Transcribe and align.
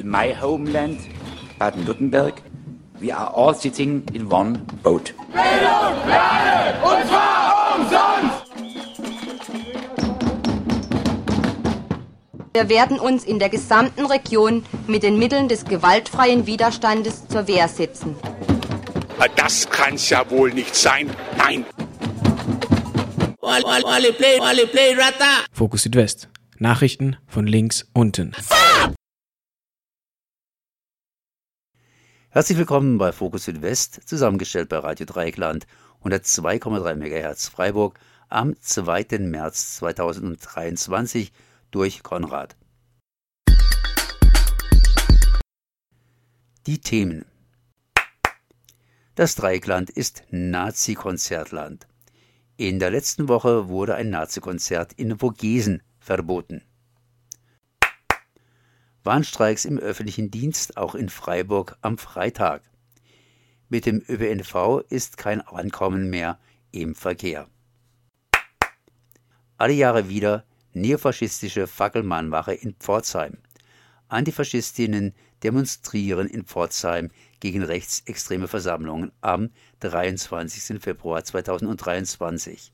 in 0.00 0.10
my 0.10 0.32
homeland, 0.32 0.98
Baden-Württemberg, 1.58 2.42
we 2.98 3.12
are 3.12 3.30
all 3.34 3.54
sitting 3.54 4.02
in 4.14 4.30
one 4.30 4.58
boat. 4.82 5.12
Bildung, 5.32 6.08
Lade, 6.08 6.78
und 6.82 7.08
zwar 7.08 7.76
umsonst! 7.76 8.50
Wir 12.52 12.68
werden 12.68 12.98
uns 12.98 13.24
in 13.24 13.38
der 13.38 13.48
gesamten 13.48 14.06
Region 14.06 14.64
mit 14.86 15.02
den 15.02 15.18
Mitteln 15.18 15.48
des 15.48 15.64
gewaltfreien 15.64 16.46
Widerstandes 16.46 17.28
zur 17.28 17.46
Wehr 17.46 17.68
setzen. 17.68 18.16
Das 19.36 19.68
kann's 19.68 20.08
ja 20.08 20.28
wohl 20.30 20.52
nicht 20.52 20.74
sein. 20.74 21.10
Nein. 21.36 21.64
Fokus 25.52 25.82
Südwest. 25.82 26.28
Nachrichten 26.58 27.16
von 27.26 27.46
links 27.46 27.86
unten. 27.92 28.32
Herzlich 32.32 32.58
willkommen 32.58 32.96
bei 32.96 33.10
Fokus 33.10 33.46
Südwest, 33.46 34.02
zusammengestellt 34.08 34.68
bei 34.68 34.78
Radio 34.78 35.04
Dreieckland 35.04 35.66
102,3 36.04 36.94
MHz 36.94 37.48
Freiburg 37.48 37.98
am 38.28 38.54
2. 38.60 39.18
März 39.18 39.74
2023 39.78 41.32
durch 41.72 42.04
Konrad. 42.04 42.56
Die 46.66 46.78
Themen 46.78 47.24
Das 49.16 49.34
Dreieckland 49.34 49.90
ist 49.90 50.22
Nazi-Konzertland. 50.30 51.88
In 52.56 52.78
der 52.78 52.92
letzten 52.92 53.26
Woche 53.26 53.66
wurde 53.66 53.96
ein 53.96 54.10
Nazi-Konzert 54.10 54.92
in 54.92 55.18
Vogesen 55.18 55.82
verboten. 55.98 56.62
Warnstreiks 59.02 59.64
im 59.64 59.78
öffentlichen 59.78 60.30
Dienst 60.30 60.76
auch 60.76 60.94
in 60.94 61.08
Freiburg 61.08 61.76
am 61.80 61.96
Freitag. 61.96 62.62
Mit 63.68 63.86
dem 63.86 64.04
ÖPNV 64.08 64.84
ist 64.88 65.16
kein 65.16 65.40
Ankommen 65.40 66.10
mehr 66.10 66.38
im 66.70 66.94
Verkehr. 66.94 67.48
Alle 69.56 69.72
Jahre 69.72 70.08
wieder 70.08 70.44
neofaschistische 70.72 71.66
Fackelmannwache 71.66 72.52
in 72.52 72.74
Pforzheim. 72.74 73.38
Antifaschistinnen 74.08 75.14
demonstrieren 75.42 76.26
in 76.26 76.44
Pforzheim 76.44 77.10
gegen 77.40 77.62
rechtsextreme 77.62 78.48
Versammlungen 78.48 79.12
am 79.20 79.50
23. 79.80 80.80
Februar 80.80 81.24
2023. 81.24 82.72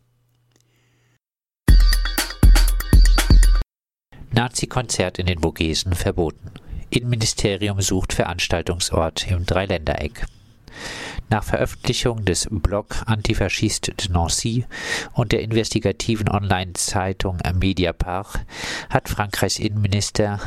Nazi-Konzert 4.36 5.18
in 5.18 5.24
den 5.24 5.40
Vogesen 5.40 5.94
verboten. 5.94 6.50
Innenministerium 6.90 7.80
sucht 7.80 8.12
Veranstaltungsort 8.12 9.30
im 9.30 9.46
Dreiländereck. 9.46 10.26
Nach 11.30 11.42
Veröffentlichung 11.42 12.26
des 12.26 12.46
Blog 12.50 12.96
Antifaschiste 13.06 13.94
de 13.94 14.12
Nancy 14.12 14.66
und 15.14 15.32
der 15.32 15.40
investigativen 15.40 16.28
Online-Zeitung 16.28 17.38
Mediapart 17.54 18.40
hat 18.90 19.08
Frankreichs 19.08 19.58
Innenminister 19.58 20.38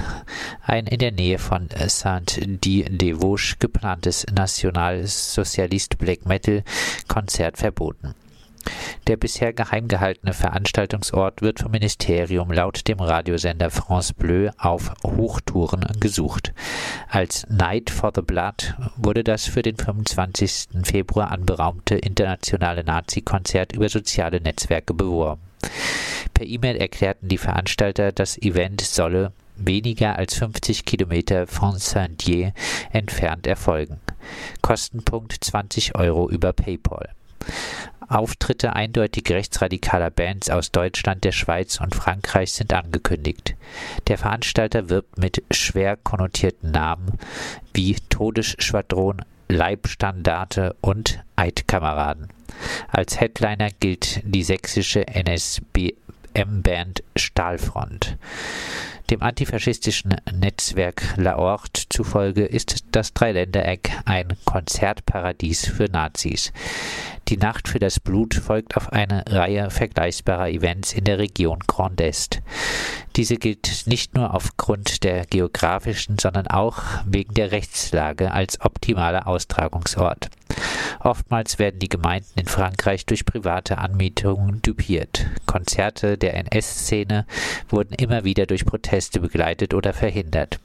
ein 0.62 0.86
in 0.86 1.00
der 1.00 1.12
Nähe 1.12 1.40
von 1.40 1.68
Saint-Dié-des-Vosges 1.76 3.58
geplantes 3.58 4.24
Nationalsozialist 4.32 5.98
Black 5.98 6.28
Metal 6.28 6.64
Konzert 7.08 7.58
verboten. 7.58 8.14
Der 9.10 9.18
bisher 9.18 9.54
geheim 9.54 9.88
gehaltene 9.88 10.34
Veranstaltungsort 10.34 11.42
wird 11.42 11.62
vom 11.62 11.72
Ministerium 11.72 12.52
laut 12.52 12.88
dem 12.88 13.00
Radiosender 13.00 13.72
France 13.72 14.14
Bleu 14.14 14.52
auf 14.60 14.94
Hochtouren 15.04 15.84
gesucht. 16.00 16.54
Als 17.10 17.48
Night 17.50 17.90
for 17.90 18.12
the 18.14 18.22
Blood 18.22 18.76
wurde 18.98 19.24
das 19.24 19.48
für 19.48 19.64
den 19.64 19.78
25. 19.78 20.84
Februar 20.84 21.32
anberaumte 21.32 21.96
internationale 21.96 22.84
Nazi-Konzert 22.84 23.74
über 23.74 23.90
soziale 23.90 24.42
Netzwerke 24.42 24.94
beworben. 24.94 25.42
Per 26.36 26.46
E-Mail 26.46 26.76
erklärten 26.76 27.30
die 27.30 27.40
Veranstalter, 27.40 28.12
das 28.12 28.38
Event 28.38 28.82
solle 28.82 29.32
weniger 29.56 30.18
als 30.18 30.36
50 30.36 30.86
Kilometer 30.86 31.48
von 31.48 31.80
Saint-Dié 31.80 32.54
entfernt 32.92 33.48
erfolgen. 33.48 34.00
Kostenpunkt 34.62 35.44
20 35.44 35.96
Euro 35.96 36.30
über 36.30 36.54
PayPal. 36.54 37.10
Auftritte 38.08 38.74
eindeutig 38.74 39.30
rechtsradikaler 39.30 40.10
Bands 40.10 40.50
aus 40.50 40.72
Deutschland, 40.72 41.24
der 41.24 41.32
Schweiz 41.32 41.80
und 41.80 41.94
Frankreich 41.94 42.54
sind 42.54 42.74
angekündigt. 42.74 43.56
Der 44.08 44.18
Veranstalter 44.18 44.90
wirbt 44.90 45.20
mit 45.20 45.44
schwer 45.52 45.96
konnotierten 45.96 46.72
Namen 46.72 47.20
wie 47.74 47.96
Todesschwadron, 48.10 49.22
Leibstandarte 49.48 50.76
und 50.82 51.20
Eidkameraden. 51.36 52.30
Als 52.88 53.20
Headliner 53.20 53.70
gilt 53.80 54.22
die 54.24 54.44
sächsische 54.44 55.06
NSBM-Band 55.08 57.04
Stahlfront. 57.16 58.18
Dem 59.10 59.24
antifaschistischen 59.24 60.16
Netzwerk 60.32 61.16
La 61.18 61.36
Horte 61.36 61.82
zufolge 61.90 62.46
ist 62.46 62.86
das 62.92 63.12
Dreiländereck 63.12 63.90
ein 64.06 64.38
Konzertparadies 64.46 65.66
für 65.66 65.86
Nazis. 65.86 66.54
Die 67.28 67.38
Nacht 67.38 67.68
für 67.68 67.80
das 67.80 68.00
Blut 68.00 68.36
folgt 68.36 68.78
auf 68.78 68.94
eine 68.94 69.24
Reihe 69.28 69.72
vergleichbarer 69.72 70.50
Events 70.50 70.94
in 70.94 71.06
der 71.06 71.18
Region 71.18 71.58
Grand 71.66 72.00
Est. 72.02 72.42
Diese 73.16 73.38
gilt 73.38 73.88
nicht 73.88 74.14
nur 74.14 74.36
aufgrund 74.36 75.04
der 75.04 75.26
geografischen, 75.26 76.20
sondern 76.20 76.46
auch 76.46 76.78
wegen 77.06 77.34
der 77.34 77.52
Rechtslage 77.52 78.32
als 78.32 78.62
optimaler 78.62 79.28
Austragungsort. 79.28 80.30
Oftmals 81.02 81.60
werden 81.60 81.80
die 81.80 81.88
Gemeinden 81.88 82.40
in 82.40 82.48
Frankreich 82.48 83.06
durch 83.06 83.26
private 83.26 83.78
Anmietungen 83.78 84.62
dupiert. 84.62 85.28
Konzerte 85.46 86.18
der 86.18 86.34
NS-Szene 86.34 87.26
wurden 87.70 87.94
immer 87.94 88.26
wieder 88.26 88.46
durch 88.46 88.66
Proteste 88.66 88.99
begleitet 89.22 89.74
oder 89.74 89.94
verhindert. 89.94 90.60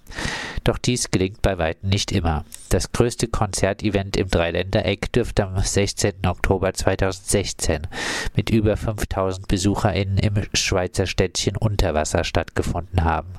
Doch 0.64 0.78
dies 0.78 1.10
gelingt 1.10 1.42
bei 1.42 1.58
weitem 1.58 1.90
nicht 1.90 2.10
immer. 2.10 2.44
Das 2.70 2.90
größte 2.90 3.28
Konzertevent 3.28 4.16
im 4.16 4.28
Dreiländereck 4.28 5.12
dürfte 5.12 5.44
am 5.44 5.58
16. 5.58 6.26
Oktober 6.26 6.72
2016 6.72 7.86
mit 8.34 8.48
über 8.50 8.76
5000 8.76 9.46
BesucherInnen 9.46 10.18
im 10.18 10.34
Schweizer 10.54 11.06
Städtchen 11.06 11.56
Unterwasser 11.56 12.24
stattgefunden 12.24 13.04
haben. 13.04 13.34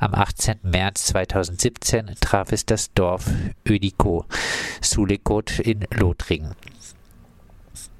Am 0.00 0.12
18. 0.14 0.58
März 0.64 1.06
2017 1.06 2.16
traf 2.20 2.50
es 2.50 2.66
das 2.66 2.92
Dorf 2.92 3.30
Ödiko, 3.66 4.24
Sulekot 4.80 5.60
in 5.60 5.86
Lothringen. 5.92 6.54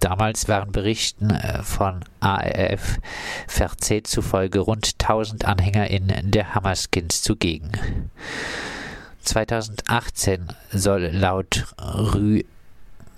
Damals 0.01 0.49
waren 0.49 0.73
Berichten 0.73 1.31
äh, 1.31 1.63
von 1.63 2.05
ARF 2.21 2.99
Verzählt 3.47 4.07
zufolge 4.07 4.61
rund 4.61 4.95
1000 5.01 5.45
AnhängerInnen 5.45 6.31
der 6.31 6.55
Hammerskins 6.55 7.23
zugegen. 7.23 7.73
2018 9.23 10.49
soll 10.71 11.07
laut 11.13 11.67
Rue 11.81 12.45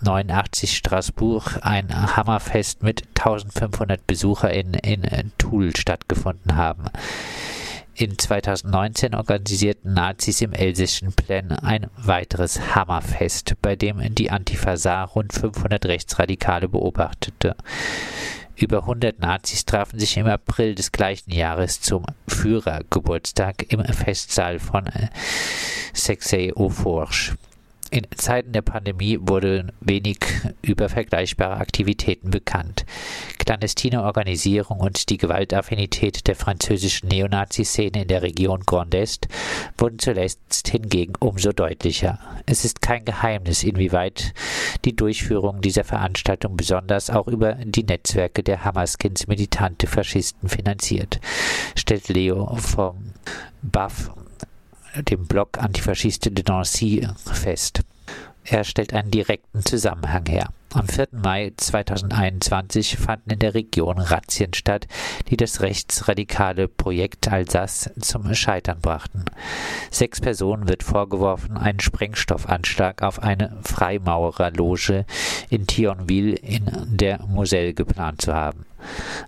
89 0.00 0.76
Straßburg 0.76 1.58
ein 1.62 2.16
Hammerfest 2.16 2.82
mit 2.82 3.02
1500 3.18 4.06
BesucherInnen 4.06 4.74
in 4.74 5.32
Toul 5.38 5.74
stattgefunden 5.76 6.56
haben. 6.56 6.84
In 8.00 8.16
2019 8.16 9.16
organisierten 9.16 9.92
Nazis 9.92 10.40
im 10.40 10.52
elsässischen 10.52 11.12
Plen 11.14 11.50
ein 11.50 11.88
weiteres 11.96 12.76
Hammerfest, 12.76 13.56
bei 13.60 13.74
dem 13.74 14.14
die 14.14 14.30
Antifa 14.30 15.02
rund 15.02 15.32
500 15.32 15.84
Rechtsradikale 15.84 16.68
beobachtete. 16.68 17.56
Über 18.54 18.82
100 18.82 19.18
Nazis 19.18 19.64
trafen 19.64 19.98
sich 19.98 20.16
im 20.16 20.28
April 20.28 20.76
des 20.76 20.92
gleichen 20.92 21.32
Jahres 21.32 21.80
zum 21.80 22.04
Führergeburtstag 22.28 23.72
im 23.72 23.84
Festsaal 23.84 24.60
von 24.60 24.84
Sexey-au-Forge. 25.92 27.34
In 27.90 28.06
Zeiten 28.16 28.52
der 28.52 28.60
Pandemie 28.60 29.18
wurde 29.18 29.72
wenig 29.80 30.18
über 30.60 30.90
vergleichbare 30.90 31.56
Aktivitäten 31.56 32.30
bekannt. 32.30 32.84
Clandestine 33.38 34.02
Organisierung 34.02 34.80
und 34.80 35.08
die 35.08 35.16
Gewaltaffinität 35.16 36.26
der 36.26 36.36
französischen 36.36 37.08
Neonazi-Szene 37.08 38.02
in 38.02 38.08
der 38.08 38.22
Region 38.22 38.64
Grand 38.66 38.94
Est 38.94 39.26
wurden 39.78 39.98
zuletzt 39.98 40.68
hingegen 40.68 41.14
umso 41.18 41.52
deutlicher. 41.52 42.18
Es 42.44 42.66
ist 42.66 42.82
kein 42.82 43.06
Geheimnis, 43.06 43.64
inwieweit 43.64 44.34
die 44.84 44.94
Durchführung 44.94 45.62
dieser 45.62 45.84
Veranstaltung 45.84 46.58
besonders 46.58 47.08
auch 47.08 47.26
über 47.26 47.54
die 47.54 47.84
Netzwerke 47.84 48.42
der 48.42 48.66
Hammerskins 48.66 49.28
militante 49.28 49.86
Faschisten 49.86 50.50
finanziert, 50.50 51.20
stellt 51.74 52.08
Leo 52.08 52.54
vom 52.56 53.14
BAF 53.62 54.10
dem 55.02 55.26
Blog 55.26 55.58
Antifaschiste 55.58 56.30
de 56.30 56.44
Nancy 56.46 57.06
fest. 57.24 57.82
Er 58.44 58.64
stellt 58.64 58.94
einen 58.94 59.10
direkten 59.10 59.62
Zusammenhang 59.62 60.24
her. 60.26 60.48
Am 60.72 60.86
4. 60.86 61.08
Mai 61.12 61.52
2021 61.56 62.96
fanden 62.96 63.30
in 63.30 63.38
der 63.38 63.54
Region 63.54 63.98
Razzien 63.98 64.54
statt, 64.54 64.86
die 65.28 65.36
das 65.36 65.60
rechtsradikale 65.60 66.68
Projekt 66.68 67.30
Alsace 67.30 67.90
zum 68.00 68.34
Scheitern 68.34 68.80
brachten. 68.80 69.24
Sechs 69.90 70.20
Personen 70.20 70.68
wird 70.68 70.82
vorgeworfen, 70.82 71.56
einen 71.56 71.80
Sprengstoffanschlag 71.80 73.02
auf 73.02 73.22
eine 73.22 73.58
Freimaurerloge 73.62 75.04
in 75.50 75.66
Thionville 75.66 76.36
in 76.36 76.70
der 76.86 77.22
Moselle 77.26 77.74
geplant 77.74 78.22
zu 78.22 78.34
haben. 78.34 78.67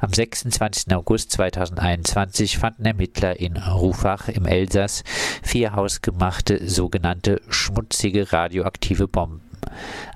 Am 0.00 0.12
26. 0.12 0.92
August 0.94 1.32
2021 1.32 2.58
fanden 2.58 2.86
Ermittler 2.86 3.38
in 3.38 3.56
Rufach 3.56 4.28
im 4.28 4.46
Elsass 4.46 5.04
vier 5.42 5.74
hausgemachte 5.74 6.68
sogenannte 6.68 7.40
schmutzige 7.48 8.32
radioaktive 8.32 9.08
Bomben. 9.08 9.49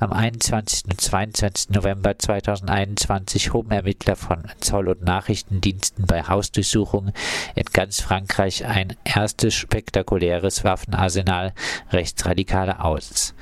Am 0.00 0.12
21. 0.12 0.84
und 0.86 1.00
22. 1.00 1.70
November 1.70 2.18
2021 2.18 3.52
hoben 3.52 3.70
Ermittler 3.70 4.16
von 4.16 4.44
Zoll- 4.60 4.88
und 4.88 5.02
Nachrichtendiensten 5.02 6.06
bei 6.06 6.22
Hausdurchsuchungen 6.22 7.12
in 7.54 7.64
ganz 7.72 8.00
Frankreich 8.00 8.64
ein 8.64 8.96
erstes 9.04 9.54
spektakuläres 9.54 10.64
Waffenarsenal 10.64 11.52
Rechtsradikaler 11.90 12.84
aus. 12.84 13.34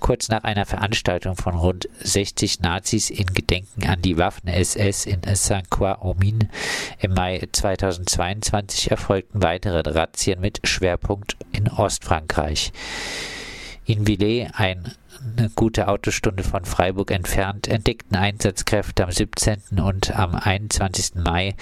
Kurz 0.00 0.28
nach 0.28 0.44
einer 0.44 0.66
Veranstaltung 0.66 1.36
von 1.36 1.54
rund 1.54 1.88
60 2.00 2.60
Nazis 2.60 3.10
in 3.10 3.26
Gedenken 3.26 3.86
an 3.86 4.02
die 4.02 4.18
Waffen-SS 4.18 5.06
in 5.06 5.20
Saint-Croix-aux-Mines 5.22 6.48
im 7.00 7.14
Mai 7.14 7.46
2022 7.50 8.90
erfolgten 8.90 9.42
weitere 9.42 9.82
Razzien 9.88 10.40
mit 10.40 10.60
Schwerpunkt 10.64 11.36
in 11.52 11.68
Ostfrankreich. 11.68 12.72
In 13.88 14.06
Villers, 14.06 14.50
ein 14.54 14.92
eine 15.36 15.48
gute 15.48 15.88
Autostunde 15.88 16.42
von 16.42 16.66
Freiburg 16.66 17.10
entfernt, 17.10 17.68
entdeckten 17.68 18.16
Einsatzkräfte 18.16 19.02
am 19.02 19.10
17. 19.10 19.80
und 19.80 20.14
am 20.14 20.34
21. 20.34 21.14
Mai 21.14 21.56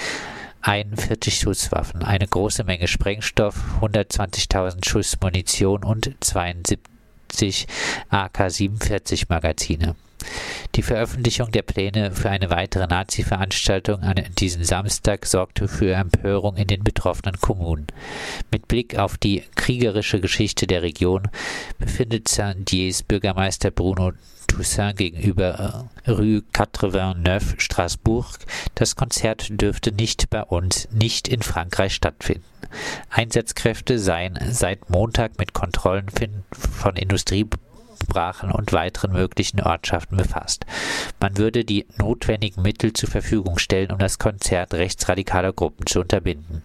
41 0.60 1.38
Schusswaffen, 1.38 2.02
eine 2.02 2.26
große 2.26 2.64
Menge 2.64 2.88
Sprengstoff, 2.88 3.78
120.000 3.80 4.84
Schuss 4.84 5.16
Munition 5.22 5.84
und 5.84 6.16
72 6.18 7.68
AK-47 8.10 9.26
Magazine. 9.28 9.94
Die 10.74 10.82
Veröffentlichung 10.82 11.50
der 11.52 11.62
Pläne 11.62 12.12
für 12.12 12.28
eine 12.28 12.50
weitere 12.50 12.86
Nazi-Veranstaltung 12.86 14.02
an 14.02 14.22
diesem 14.38 14.62
Samstag 14.64 15.24
sorgte 15.24 15.68
für 15.68 15.94
Empörung 15.94 16.56
in 16.56 16.66
den 16.66 16.84
betroffenen 16.84 17.40
Kommunen. 17.40 17.86
Mit 18.50 18.68
Blick 18.68 18.98
auf 18.98 19.16
die 19.16 19.44
kriegerische 19.54 20.20
Geschichte 20.20 20.66
der 20.66 20.82
Region 20.82 21.28
befindet 21.78 22.28
Saint-Diés 22.28 23.04
Bürgermeister 23.06 23.70
Bruno 23.70 24.12
Toussaint 24.46 24.96
gegenüber 24.96 25.88
äh, 26.04 26.10
Rue 26.10 26.42
89 26.56 27.60
Straßburg. 27.60 28.26
Das 28.74 28.96
Konzert 28.96 29.48
dürfte 29.50 29.92
nicht 29.92 30.30
bei 30.30 30.42
uns, 30.42 30.88
nicht 30.92 31.28
in 31.28 31.42
Frankreich 31.42 31.94
stattfinden. 31.94 32.44
Einsatzkräfte 33.10 33.98
seien 33.98 34.38
seit 34.50 34.90
Montag 34.90 35.38
mit 35.38 35.52
Kontrollen 35.52 36.06
von 36.52 36.96
Industrie 36.96 37.44
Sprachen 38.06 38.52
und 38.52 38.72
weiteren 38.72 39.12
möglichen 39.12 39.60
Ortschaften 39.60 40.16
befasst. 40.16 40.64
Man 41.20 41.36
würde 41.38 41.64
die 41.64 41.86
notwendigen 41.98 42.62
Mittel 42.62 42.92
zur 42.92 43.10
Verfügung 43.10 43.58
stellen, 43.58 43.90
um 43.90 43.98
das 43.98 44.18
Konzert 44.18 44.74
rechtsradikaler 44.74 45.52
Gruppen 45.52 45.86
zu 45.86 46.00
unterbinden. 46.00 46.62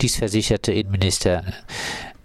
Dies 0.00 0.16
versicherte 0.16 0.72
Innenminister 0.72 1.44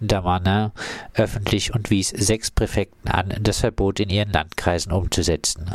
Damanin 0.00 0.72
öffentlich 1.14 1.74
und 1.74 1.90
wies 1.90 2.08
sechs 2.08 2.50
Präfekten 2.50 3.10
an, 3.10 3.34
das 3.40 3.60
Verbot 3.60 4.00
in 4.00 4.10
ihren 4.10 4.32
Landkreisen 4.32 4.92
umzusetzen. 4.92 5.70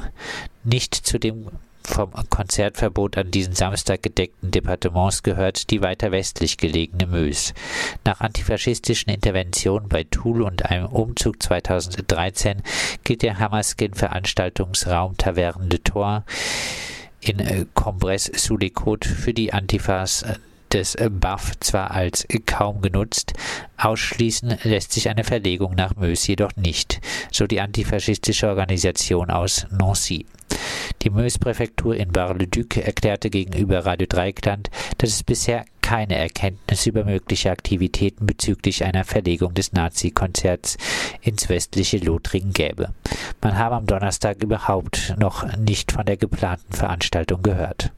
Nicht 0.64 0.94
zu 0.94 1.18
dem 1.18 1.48
vom 1.84 2.12
Konzertverbot 2.30 3.18
an 3.18 3.32
diesen 3.32 3.54
Samstag 3.54 4.04
gedeckten 4.04 4.52
Departements 4.52 5.24
gehört 5.24 5.70
die 5.70 5.82
weiter 5.82 6.12
westlich 6.12 6.58
gelegene 6.58 7.08
Mös. 7.08 7.54
Nach 8.06 8.22
antifaschistischen 8.22 9.14
Interventionen 9.14 9.90
bei 9.90 10.04
Toul 10.04 10.42
und 10.42 10.66
einem 10.66 10.88
Umzug 10.88 11.42
2013 11.42 12.62
gilt 13.04 13.22
der 13.22 13.40
Hammerskin-Veranstaltungsraum 13.40 15.18
Taverne 15.18 15.68
de 15.68 15.80
Tor 15.80 16.24
in 17.22 17.40
äh, 17.40 17.66
Combresse 17.74 18.32
sous 18.36 18.60
les 18.60 18.72
Côtes 18.72 19.08
für 19.08 19.34
die 19.34 19.54
Antifas 19.54 20.24
äh, 20.24 20.36
des 20.74 20.98
BAF 21.12 21.60
zwar 21.60 21.92
als 21.92 22.28
kaum 22.46 22.82
genutzt, 22.82 23.34
ausschließen 23.78 24.58
lässt 24.64 24.92
sich 24.92 25.10
eine 25.10 25.24
Verlegung 25.24 25.76
nach 25.76 25.96
Mös 25.96 26.26
jedoch 26.28 26.56
nicht, 26.56 27.02
so 27.32 27.48
die 27.48 27.62
antifaschistische 27.62 28.48
Organisation 28.48 29.30
aus 29.30 29.68
Nancy. 29.70 30.26
Die 31.02 31.10
Meuse-Präfektur 31.10 31.96
in 31.96 32.12
Bar-le-Duc 32.12 32.78
erklärte 32.78 33.30
gegenüber 33.30 33.86
Radio 33.86 34.08
Dreikland, 34.08 34.70
dass 34.98 35.12
es 35.12 35.24
bisher 35.24 35.66
keine 35.82 36.16
Erkenntnis 36.16 36.86
über 36.86 37.04
mögliche 37.04 37.52
Aktivitäten 37.52 38.26
bezüglich 38.26 38.84
einer 38.84 39.04
Verlegung 39.04 39.54
des 39.54 39.74
Nazi-Konzerts 39.74 40.78
ins 41.22 41.50
westliche 41.50 41.98
Lothringen 41.98 42.54
gäbe. 42.54 42.94
Man 43.42 43.58
habe 43.58 43.76
am 43.76 43.88
Donnerstag 43.88 44.44
überhaupt 44.44 45.16
noch 45.18 45.58
nicht 45.58 45.92
von 45.92 46.06
der 46.06 46.18
geplanten 46.18 46.74
Veranstaltung 46.74 47.42
gehört. 47.42 47.92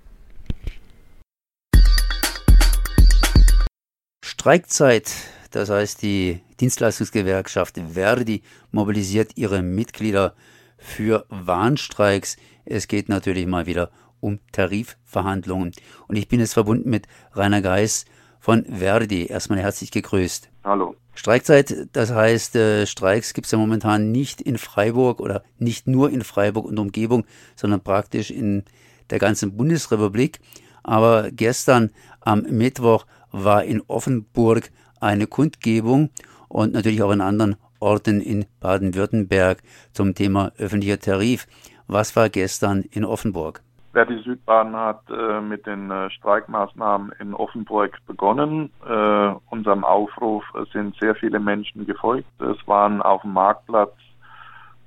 Streikzeit, 4.44 5.10
das 5.52 5.70
heißt 5.70 6.02
die 6.02 6.42
Dienstleistungsgewerkschaft 6.60 7.80
Verdi 7.94 8.42
mobilisiert 8.72 9.38
ihre 9.38 9.62
Mitglieder 9.62 10.36
für 10.78 11.26
Warnstreiks. 11.30 12.36
Es 12.66 12.90
geht 12.90 13.08
natürlich 13.08 13.48
mal 13.48 13.68
wieder 13.68 13.90
um 14.20 14.40
Tarifverhandlungen. 14.52 15.72
Und 16.10 16.18
ich 16.18 16.28
bin 16.28 16.42
jetzt 16.42 16.56
verbunden 16.56 16.90
mit 16.90 17.08
Rainer 17.32 17.62
Geis 17.62 18.04
von 18.42 18.66
Verdi. 18.66 19.28
Erstmal 19.28 19.60
herzlich 19.60 19.92
gegrüßt. 19.92 20.50
Hallo. 20.66 20.98
Streikzeit, 21.16 21.88
das 21.94 22.12
heißt, 22.12 22.58
äh, 22.58 22.86
Streiks 22.86 23.34
gibt 23.34 23.46
es 23.46 23.52
ja 23.52 23.58
momentan 23.58 24.12
nicht 24.12 24.42
in 24.42 24.58
Freiburg 24.58 25.22
oder 25.22 25.46
nicht 25.58 25.88
nur 25.88 26.10
in 26.10 26.22
Freiburg 26.22 26.66
und 26.66 26.80
Umgebung, 26.80 27.24
sondern 27.56 27.80
praktisch 27.80 28.30
in 28.30 28.66
der 29.10 29.20
ganzen 29.20 29.56
Bundesrepublik. 29.56 30.42
Aber 30.84 31.32
gestern 31.32 31.92
am 32.20 32.42
Mittwoch 32.42 33.06
war 33.34 33.66
in 33.66 33.82
Offenburg 33.88 34.70
eine 35.02 35.28
Kundgebung 35.28 36.10
und 36.48 36.72
natürlich 36.72 37.04
auch 37.04 37.12
in 37.12 37.20
anderen 37.20 37.58
Orten 37.82 38.22
in 38.22 38.46
Baden-Württemberg 38.62 39.62
zum 39.92 40.16
Thema 40.16 40.54
öffentlicher 40.58 41.00
Tarif. 41.00 41.48
Was 41.88 42.16
war 42.16 42.30
gestern 42.30 42.84
in 42.92 43.04
Offenburg? 43.04 43.62
Verdi 43.92 44.18
Südbahn 44.24 44.76
hat 44.76 45.02
äh, 45.10 45.40
mit 45.42 45.68
den 45.68 45.92
äh, 45.92 46.10
Streikmaßnahmen 46.10 47.12
in 47.20 47.34
Offenburg 47.34 47.98
begonnen. 48.08 48.72
Äh, 48.88 49.34
unserem 49.52 49.84
Aufruf 49.84 50.44
sind 50.72 50.96
sehr 51.00 51.14
viele 51.14 51.40
Menschen 51.40 51.86
gefolgt. 51.86 52.42
Es 52.42 52.58
waren 52.68 53.02
auf 53.04 53.22
dem 53.22 53.34
Marktplatz 53.34 53.94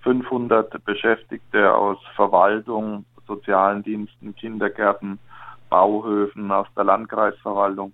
500 0.00 0.84
Beschäftigte 0.84 1.72
aus 1.72 1.98
Verwaltung, 2.16 3.04
sozialen 3.28 3.82
Diensten, 3.84 4.34
Kindergärten, 4.34 5.18
Bauhöfen, 5.68 6.50
aus 6.50 6.66
der 6.76 6.84
Landkreisverwaltung. 6.84 7.92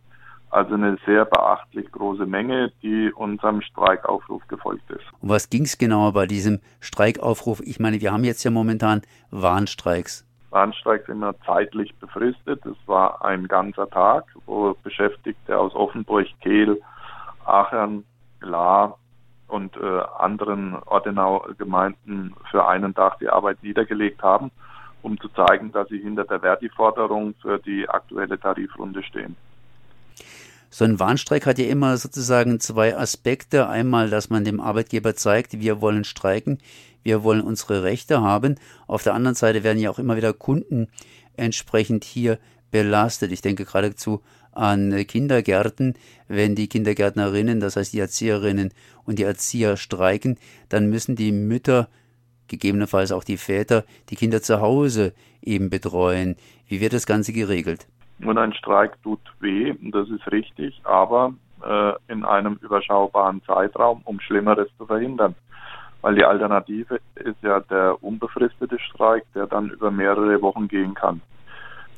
Also 0.53 0.75
eine 0.75 0.99
sehr 1.07 1.25
beachtlich 1.25 1.91
große 1.91 2.27
Menge, 2.27 2.73
die 2.83 3.11
unserem 3.11 3.63
Streikaufruf 3.63 4.47
gefolgt 4.49 4.91
ist. 4.91 5.05
Um 5.23 5.31
was 5.31 5.49
ging 5.49 5.63
es 5.63 5.79
genauer 5.79 6.13
bei 6.13 6.27
diesem 6.27 6.61
Streikaufruf? 6.81 7.63
Ich 7.65 7.81
meine, 7.81 8.03
wir 8.03 8.13
haben 8.13 8.23
jetzt 8.23 8.45
ja 8.45 8.51
momentan 8.51 9.01
Warnstreiks. 9.31 10.27
Warnstreiks 10.51 11.09
immer 11.09 11.35
zeitlich 11.47 11.95
befristet. 11.95 12.67
Es 12.67 12.77
war 12.85 13.25
ein 13.25 13.49
ganzer 13.49 13.89
Tag, 13.89 14.27
wo 14.45 14.77
Beschäftigte 14.83 15.59
aus 15.59 15.75
Offenburg, 15.75 16.27
Kehl, 16.43 16.79
Aachen, 17.47 18.05
La 18.43 18.95
und 19.49 19.75
äh, 19.79 20.01
anderen 20.19 20.77
Ortenau-Gemeinden 20.85 22.35
für 22.51 22.69
einen 22.69 22.95
Tag 22.95 23.19
die 23.21 23.31
Arbeit 23.31 23.63
niedergelegt 23.63 24.23
haben, 24.23 24.51
um 25.01 25.19
zu 25.19 25.29
zeigen, 25.29 25.73
dass 25.73 25.89
sie 25.89 25.99
hinter 25.99 26.25
der 26.25 26.41
Verdi-Forderung 26.41 27.35
für 27.41 27.59
die 27.59 27.89
aktuelle 27.89 28.39
Tarifrunde 28.39 29.03
stehen. 29.03 29.35
So 30.75 30.87
ein 30.87 30.99
Warnstreik 30.99 31.45
hat 31.45 31.59
ja 31.59 31.67
immer 31.67 31.99
sozusagen 31.99 32.59
zwei 32.59 32.97
Aspekte. 32.97 33.69
Einmal, 33.69 34.09
dass 34.09 34.31
man 34.31 34.43
dem 34.43 34.59
Arbeitgeber 34.59 35.15
zeigt, 35.15 35.61
wir 35.61 35.83
wollen 35.83 36.03
streiken, 36.03 36.61
wir 37.03 37.23
wollen 37.23 37.43
unsere 37.43 37.83
Rechte 37.83 38.23
haben. 38.23 38.55
Auf 38.87 39.03
der 39.03 39.13
anderen 39.13 39.35
Seite 39.35 39.65
werden 39.65 39.79
ja 39.79 39.91
auch 39.91 39.99
immer 39.99 40.17
wieder 40.17 40.33
Kunden 40.33 40.89
entsprechend 41.37 42.05
hier 42.05 42.39
belastet. 42.71 43.33
Ich 43.33 43.43
denke 43.43 43.67
geradezu 43.67 44.23
an 44.51 45.07
Kindergärten. 45.07 45.93
Wenn 46.27 46.55
die 46.55 46.69
Kindergärtnerinnen, 46.69 47.61
das 47.61 47.77
heißt 47.77 47.93
die 47.93 48.01
Erzieherinnen 48.01 48.73
und 49.05 49.19
die 49.19 49.25
Erzieher 49.25 49.77
streiken, 49.77 50.39
dann 50.71 50.89
müssen 50.89 51.17
die 51.17 51.33
Mütter, 51.33 51.91
gegebenenfalls 52.49 53.13
auch 53.13 53.25
die 53.25 53.37
Väter, 53.37 53.85
die 54.09 54.17
Kinder 54.17 54.41
zu 54.41 54.63
Hause 54.63 55.13
eben 55.43 55.69
betreuen. 55.69 56.37
Wie 56.67 56.81
wird 56.81 56.95
das 56.95 57.05
Ganze 57.05 57.35
geregelt? 57.35 57.89
Und 58.25 58.39
ein 58.39 58.55
Streik 58.55 59.03
tut 59.03 59.21
weh, 59.41 59.75
das 59.81 60.09
ist 60.09 60.31
richtig, 60.31 60.81
aber 60.85 61.35
äh, 61.65 61.93
in 62.09 62.25
einem 62.25 62.55
überschaubaren 62.63 63.43
Zeitraum, 63.45 64.03
um 64.05 64.21
Schlimmeres 64.21 64.69
zu 64.79 64.87
verhindern. 64.87 65.35
weil 66.01 66.17
die 66.17 66.25
Alternative 66.25 66.99
ist 67.15 67.41
ja 67.43 67.61
der 67.61 68.03
unbefristete 68.03 68.77
Streik, 68.81 69.25
der 69.35 69.47
dann 69.47 69.71
über 69.71 69.93
mehrere 69.93 70.43
Wochen 70.43 70.67
gehen 70.67 70.95
kann. 70.95 71.21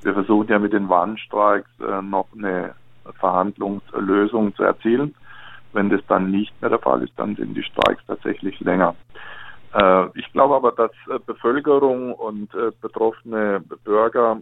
Wir 0.02 0.12
versuchen 0.12 0.48
ja 0.48 0.58
mit 0.58 0.74
den 0.74 0.90
Warnstreiks 0.90 1.70
äh, 1.80 2.02
noch 2.02 2.26
eine 2.36 2.74
Verhandlungslösung 3.18 4.54
zu 4.54 4.62
erzielen. 4.62 5.14
Wenn 5.72 5.88
das 5.88 6.02
dann 6.06 6.30
nicht 6.30 6.52
mehr 6.60 6.68
der 6.70 6.78
Fall 6.78 7.02
ist, 7.02 7.18
dann 7.18 7.34
sind 7.36 7.54
die 7.54 7.62
Streiks 7.62 8.04
tatsächlich 8.06 8.60
länger. 8.60 8.94
Äh, 9.72 10.06
ich 10.18 10.30
glaube 10.32 10.54
aber, 10.56 10.72
dass 10.72 10.92
äh, 11.08 11.18
Bevölkerung 11.24 12.12
und 12.12 12.54
äh, 12.54 12.70
betroffene 12.80 13.62
Bürger 13.84 14.40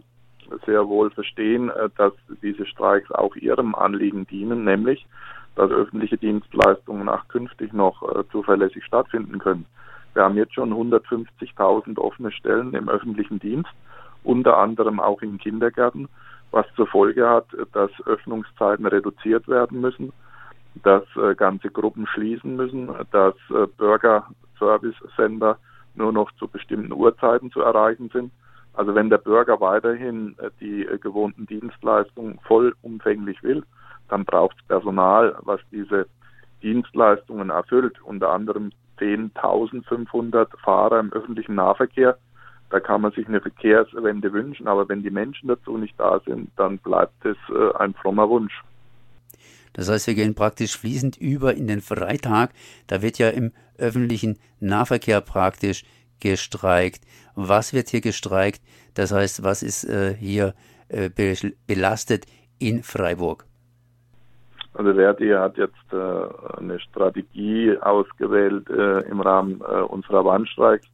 sehr 0.67 0.89
wohl 0.89 1.11
verstehen, 1.11 1.71
äh, 1.71 1.89
dass 1.97 2.13
diese 2.43 2.67
Streiks 2.67 3.11
auch 3.11 3.37
ihrem 3.37 3.75
Anliegen 3.75 4.27
dienen, 4.27 4.65
nämlich 4.65 5.07
dass 5.55 5.71
öffentliche 5.71 6.17
Dienstleistungen 6.17 7.11
auch 7.11 7.29
künftig 7.29 7.75
noch 7.75 8.03
äh, 8.03 8.25
zuverlässig 8.31 8.85
stattfinden 8.85 9.39
können. 9.39 9.67
Wir 10.15 10.25
haben 10.25 10.37
jetzt 10.37 10.55
schon 10.55 10.73
150.000 10.73 11.99
offene 11.99 12.33
Stellen 12.33 12.73
im 12.75 12.89
öffentlichen 12.89 13.39
Dienst, 13.39 13.71
unter 14.25 14.57
anderem 14.59 14.99
auch 15.01 15.21
in 15.23 15.39
Kindergärten, 15.39 16.09
was 16.53 16.67
zur 16.77 16.87
Folge 16.87 17.29
hat, 17.29 17.47
dass 17.73 17.91
Öffnungszeiten 18.07 18.87
reduziert 18.87 19.47
werden 19.49 19.81
müssen, 19.81 20.13
dass 20.83 21.05
äh, 21.17 21.35
ganze 21.35 21.69
Gruppen 21.71 22.07
schließen 22.07 22.57
müssen, 22.57 22.89
dass 23.11 23.35
Bürgerservice-Sender 23.77 25.59
nur 25.95 26.13
noch 26.13 26.33
zu 26.33 26.49
bestimmten 26.49 26.93
Uhrzeiten 26.93 27.51
zu 27.51 27.61
erreichen 27.61 28.11
sind. 28.13 28.33
Also 28.75 28.95
wenn 28.95 29.11
der 29.11 29.19
Bürger 29.19 29.61
weiterhin 29.61 30.37
äh, 30.39 30.51
die 30.61 30.87
äh, 30.87 30.99
gewohnten 30.99 31.47
Dienstleistungen 31.47 32.39
vollumfänglich 32.47 33.43
will, 33.43 33.63
dann 34.09 34.25
braucht 34.25 34.57
es 34.59 34.67
Personal, 34.67 35.37
was 35.43 35.61
diese 35.71 36.07
Dienstleistungen 36.63 37.51
erfüllt, 37.51 38.01
unter 38.03 38.31
anderem 38.31 38.73
10.500 38.99 40.49
Fahrer 40.63 41.01
im 41.01 41.13
öffentlichen 41.13 41.57
Nahverkehr. 41.57 42.17
Da 42.71 42.81
kann 42.81 43.03
man 43.03 43.13
sich 43.13 43.27
eine 43.27 43.41
Verkehrswende 43.41 44.33
wünschen, 44.33 44.67
aber 44.67 44.89
wenn 44.89 45.03
die 45.03 45.11
Menschen 45.11 45.49
dazu 45.49 45.77
nicht 45.77 45.99
da 45.99 46.21
sind, 46.25 46.51
dann 46.57 46.79
bleibt 46.79 47.25
es 47.25 47.37
äh, 47.51 47.77
ein 47.79 47.93
frommer 47.95 48.29
Wunsch. 48.29 48.63
Das 49.75 49.91
heißt, 49.91 50.07
wir 50.07 50.15
gehen 50.15 50.35
praktisch 50.35 50.77
fließend 50.79 51.17
über 51.17 51.55
in 51.55 51.67
den 51.67 51.81
Freitag. 51.81 52.53
Da 52.87 53.03
wird 53.03 53.19
ja 53.19 53.29
im 53.29 53.53
öffentlichen 53.79 54.39
Nahverkehr 54.61 55.21
praktisch 55.21 55.85
gestreikt. 56.21 57.03
Was 57.35 57.73
wird 57.73 57.89
hier 57.89 58.01
gestreikt? 58.01 58.61
Das 58.95 59.13
heißt, 59.13 59.43
was 59.43 59.63
ist 59.63 59.85
äh, 59.85 60.15
hier 60.15 60.55
äh, 60.89 61.11
belastet 61.67 62.27
in 62.59 62.83
Freiburg? 62.83 63.47
Also 64.75 64.95
Verdi 64.95 65.29
hat 65.29 65.59
jetzt 65.59 65.93
äh, 65.93 66.59
eine 66.59 66.81
Strategie 66.81 67.77
ausgewählt 67.79 68.69
äh, 68.71 69.01
im 69.01 69.21
Rahmen 69.21 69.61
äh, 69.61 69.81
unserer 69.83 70.25
Warnstreiks, 70.25 70.87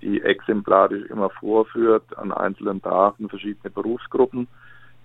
die 0.00 0.22
exemplarisch 0.22 1.04
immer 1.10 1.28
vorführt 1.30 2.16
an 2.16 2.32
einzelnen 2.32 2.80
Tagen 2.80 3.28
verschiedene 3.28 3.70
Berufsgruppen, 3.70 4.48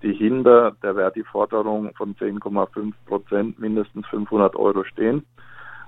die 0.03 0.13
hinter 0.13 0.71
der 0.83 0.95
Verdi-Forderung 0.95 1.93
von 1.95 2.15
10,5 2.15 2.93
Prozent 3.05 3.59
mindestens 3.59 4.07
500 4.07 4.55
Euro 4.55 4.83
stehen. 4.85 5.25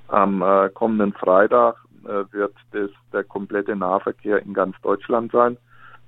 Am 0.08 0.42
äh, 0.42 0.70
kommenden 0.70 1.14
Freitag 1.14 1.78
äh, 2.06 2.32
wird 2.34 2.54
das 2.72 2.90
der 3.14 3.24
komplette 3.24 3.76
Nahverkehr 3.76 4.42
in 4.42 4.54
ganz 4.54 4.76
Deutschland 4.82 5.32
sein. 5.32 5.58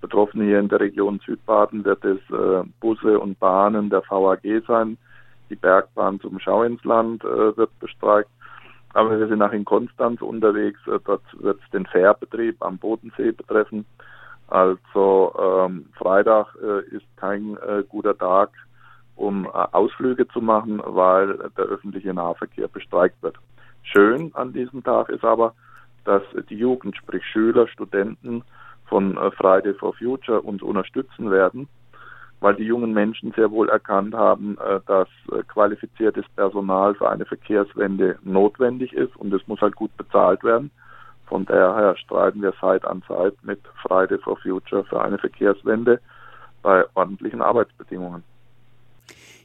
Betroffen 0.01 0.43
hier 0.43 0.59
in 0.59 0.69
der 0.69 0.79
Region 0.79 1.19
Südbaden 1.25 1.83
wird 1.83 2.03
es 2.05 2.19
äh, 2.29 2.63
Busse 2.79 3.19
und 3.19 3.39
Bahnen 3.39 3.89
der 3.89 4.03
VAG 4.07 4.63
sein, 4.67 4.97
die 5.49 5.55
Bergbahn 5.55 6.19
zum 6.19 6.39
Schau 6.39 6.63
ins 6.63 6.83
Land 6.83 7.23
äh, 7.23 7.57
wird 7.57 7.77
bestreikt. 7.79 8.29
Aber 8.93 9.19
wir 9.19 9.27
sind 9.27 9.41
auch 9.41 9.51
in 9.51 9.65
Konstanz 9.65 10.21
unterwegs. 10.21 10.79
Äh, 10.87 10.99
dort 11.03 11.23
wird 11.39 11.59
es 11.63 11.69
den 11.71 11.85
Fährbetrieb 11.85 12.57
am 12.61 12.77
Bodensee 12.77 13.31
betreffen. 13.31 13.85
Also 14.47 15.33
ähm, 15.37 15.87
Freitag 15.97 16.55
äh, 16.61 16.95
ist 16.95 17.05
kein 17.17 17.57
äh, 17.57 17.83
guter 17.87 18.17
Tag, 18.17 18.51
um 19.15 19.47
Ausflüge 19.47 20.27
zu 20.27 20.41
machen, 20.41 20.81
weil 20.85 21.37
der 21.57 21.65
öffentliche 21.65 22.13
Nahverkehr 22.13 22.67
bestreikt 22.67 23.21
wird. 23.23 23.35
Schön 23.81 24.31
an 24.35 24.53
diesem 24.53 24.83
Tag 24.83 25.09
ist 25.09 25.25
aber, 25.25 25.53
dass 26.07 26.23
die 26.49 26.57
Jugend, 26.57 26.97
sprich 26.97 27.23
Schüler, 27.25 27.67
Studenten 27.67 28.43
von 28.85 29.17
äh, 29.17 29.31
Friday 29.31 29.73
for 29.75 29.93
Future 29.93 30.41
uns 30.41 30.63
unterstützen 30.63 31.29
werden 31.29 31.67
weil 32.39 32.55
die 32.55 32.63
jungen 32.63 32.93
Menschen 32.93 33.31
sehr 33.33 33.49
wohl 33.51 33.69
erkannt 33.69 34.13
haben, 34.13 34.57
äh, 34.59 34.79
dass 34.85 35.07
äh, 35.31 35.43
qualifiziertes 35.43 36.25
Personal 36.35 36.93
für 36.95 37.09
eine 37.09 37.25
Verkehrswende 37.25 38.19
notwendig 38.23 38.93
ist 38.93 39.15
und 39.15 39.33
es 39.33 39.47
muss 39.47 39.61
halt 39.61 39.75
gut 39.75 39.95
bezahlt 39.97 40.43
werden. 40.43 40.71
Von 41.25 41.45
daher 41.45 41.97
streiten 41.97 42.41
wir 42.41 42.53
Seit 42.61 42.85
an 42.85 43.03
Seit 43.07 43.33
mit 43.43 43.59
Friday 43.81 44.17
for 44.19 44.37
Future 44.37 44.83
für 44.85 45.01
eine 45.01 45.17
Verkehrswende 45.17 45.99
bei 46.61 46.85
ordentlichen 46.93 47.41
Arbeitsbedingungen. 47.41 48.23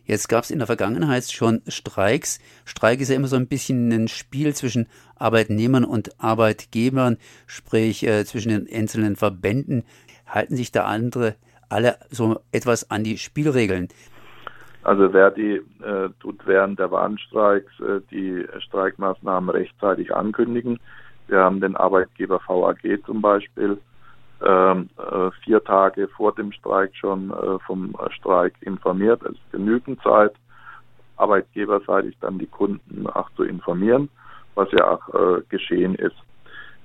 Jetzt 0.04 0.28
gab 0.28 0.44
es 0.44 0.50
in 0.50 0.58
der 0.58 0.66
Vergangenheit 0.66 1.24
schon 1.30 1.62
Streiks. 1.68 2.40
Streik 2.64 3.00
ist 3.00 3.08
ja 3.08 3.16
immer 3.16 3.28
so 3.28 3.36
ein 3.36 3.46
bisschen 3.46 3.92
ein 3.92 4.08
Spiel 4.08 4.54
zwischen 4.54 4.88
Arbeitnehmern 5.16 5.84
und 5.84 6.20
Arbeitgebern, 6.20 7.18
sprich 7.46 8.06
äh, 8.06 8.24
zwischen 8.24 8.48
den 8.48 8.68
einzelnen 8.72 9.16
Verbänden. 9.16 9.84
Halten 10.26 10.56
sich 10.56 10.72
da 10.72 10.84
andere 10.84 11.36
alle 11.68 11.96
so 12.10 12.40
etwas 12.50 12.90
an 12.90 13.04
die 13.04 13.16
Spielregeln. 13.16 13.88
Also 14.82 15.10
Verdi 15.10 15.62
äh, 15.82 16.08
tut 16.20 16.44
während 16.46 16.78
der 16.80 16.90
Warnstreiks 16.90 17.72
äh, 17.80 18.00
die 18.10 18.44
Streikmaßnahmen 18.58 19.48
rechtzeitig 19.50 20.12
ankündigen. 20.12 20.80
Wir 21.28 21.38
haben 21.38 21.60
den 21.60 21.76
Arbeitgeber 21.76 22.40
VAG 22.46 23.04
zum 23.06 23.22
Beispiel 23.22 23.78
ähm, 24.44 24.88
äh, 24.98 25.30
vier 25.44 25.62
Tage 25.62 26.08
vor 26.08 26.34
dem 26.34 26.52
Streik 26.52 26.94
schon 26.96 27.30
äh, 27.30 27.58
vom 27.66 27.96
Streik 28.10 28.54
informiert. 28.60 29.22
Es 29.22 29.32
ist 29.32 29.52
genügend 29.52 30.02
Zeit, 30.02 30.32
arbeitgeberseitig 31.16 32.16
dann 32.20 32.38
die 32.38 32.46
Kunden 32.46 33.06
auch 33.06 33.30
zu 33.36 33.44
informieren, 33.44 34.08
was 34.54 34.70
ja 34.72 34.90
auch 34.90 35.08
äh, 35.14 35.42
geschehen 35.48 35.94
ist. 35.94 36.16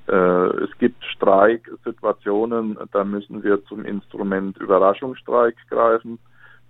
Es 0.10 0.70
gibt 0.80 1.04
Streiksituationen, 1.04 2.78
da 2.94 3.04
müssen 3.04 3.44
wir 3.44 3.62
zum 3.66 3.84
Instrument 3.84 4.56
Überraschungsstreik 4.58 5.58
greifen. 5.70 6.18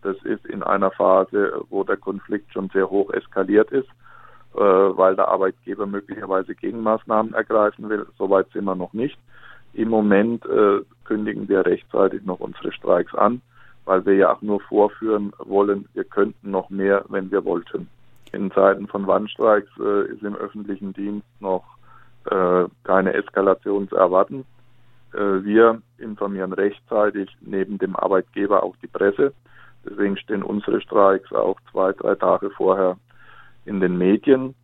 Das 0.02 0.18
ist 0.24 0.44
in 0.48 0.64
einer 0.64 0.90
Phase, 0.90 1.62
wo 1.70 1.84
der 1.84 1.98
Konflikt 1.98 2.52
schon 2.52 2.68
sehr 2.70 2.90
hoch 2.90 3.12
eskaliert 3.12 3.70
ist, 3.70 3.90
weil 4.54 5.16
der 5.16 5.28
Arbeitgeber 5.28 5.86
möglicherweise 5.86 6.56
Gegenmaßnahmen 6.56 7.36
ergreifen 7.36 7.88
will. 7.90 8.08
Soweit 8.18 8.50
sind 8.54 8.66
wir 8.66 8.74
noch 8.74 8.94
nicht. 8.94 9.20
Im 9.78 9.90
Moment 9.90 10.44
äh, 10.46 10.80
kündigen 11.06 11.48
wir 11.48 11.66
rechtzeitig 11.66 12.26
noch 12.26 12.40
unsere 12.40 12.72
Streiks 12.72 13.14
an, 13.14 13.42
weil 13.86 14.06
wir 14.06 14.16
ja 14.16 14.34
auch 14.34 14.42
nur 14.42 14.60
vorführen 14.60 15.32
wollen, 15.38 15.88
wir 15.94 16.04
könnten 16.04 16.50
noch 16.52 16.70
mehr, 16.70 17.06
wenn 17.10 17.30
wir 17.32 17.46
wollten. 17.46 17.88
In 18.32 18.52
Zeiten 18.52 18.88
von 18.88 19.08
Warnstreiks 19.08 19.70
ist 19.78 20.22
im 20.22 20.36
öffentlichen 20.36 20.94
Dienst 20.94 21.28
noch 21.40 21.64
äh, 22.26 22.66
keine 22.84 23.14
Eskalation 23.14 23.88
zu 23.88 23.96
erwarten. 23.96 24.46
Äh, 25.14 25.44
wir 25.44 25.82
informieren 25.98 26.54
rechtzeitig 26.54 27.30
neben 27.42 27.78
dem 27.78 27.96
Arbeitgeber 27.96 28.64
auch 28.64 28.76
die 28.82 28.88
Presse. 28.88 29.32
Deswegen 29.86 30.18
stehen 30.18 30.44
unsere 30.44 30.82
Streiks 30.82 31.32
auch 31.32 31.58
zwei, 31.72 31.94
drei 31.94 32.16
Tage 32.16 32.50
vorher 32.50 32.98
in 33.66 33.80
den 33.80 33.98
Medien. 33.98 34.56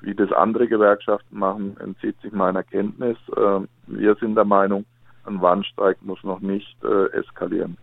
Wie 0.00 0.14
das 0.14 0.30
andere 0.32 0.68
Gewerkschaften 0.68 1.38
machen, 1.38 1.76
entzieht 1.80 2.20
sich 2.20 2.32
meiner 2.32 2.62
Kenntnis. 2.62 3.16
Äh, 3.36 3.60
wir 3.86 4.14
sind 4.16 4.34
der 4.34 4.44
Meinung, 4.44 4.84
ein 5.24 5.40
Warnstreik 5.40 5.98
muss 6.02 6.22
noch 6.22 6.40
nicht 6.40 6.76
äh, 6.84 7.06
eskalieren. 7.16 7.76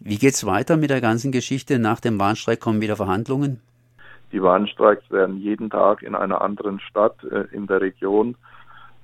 Wie 0.00 0.16
geht 0.16 0.34
es 0.34 0.46
weiter 0.46 0.76
mit 0.76 0.90
der 0.90 1.00
ganzen 1.00 1.32
Geschichte? 1.32 1.78
Nach 1.78 2.00
dem 2.00 2.18
Warnstreik 2.18 2.60
kommen 2.60 2.80
wieder 2.80 2.96
Verhandlungen? 2.96 3.60
Die 4.32 4.42
Warnstreiks 4.42 5.10
werden 5.10 5.38
jeden 5.38 5.70
Tag 5.70 6.02
in 6.02 6.14
einer 6.14 6.42
anderen 6.42 6.80
Stadt 6.80 7.16
äh, 7.24 7.44
in 7.54 7.66
der 7.66 7.80
Region 7.80 8.36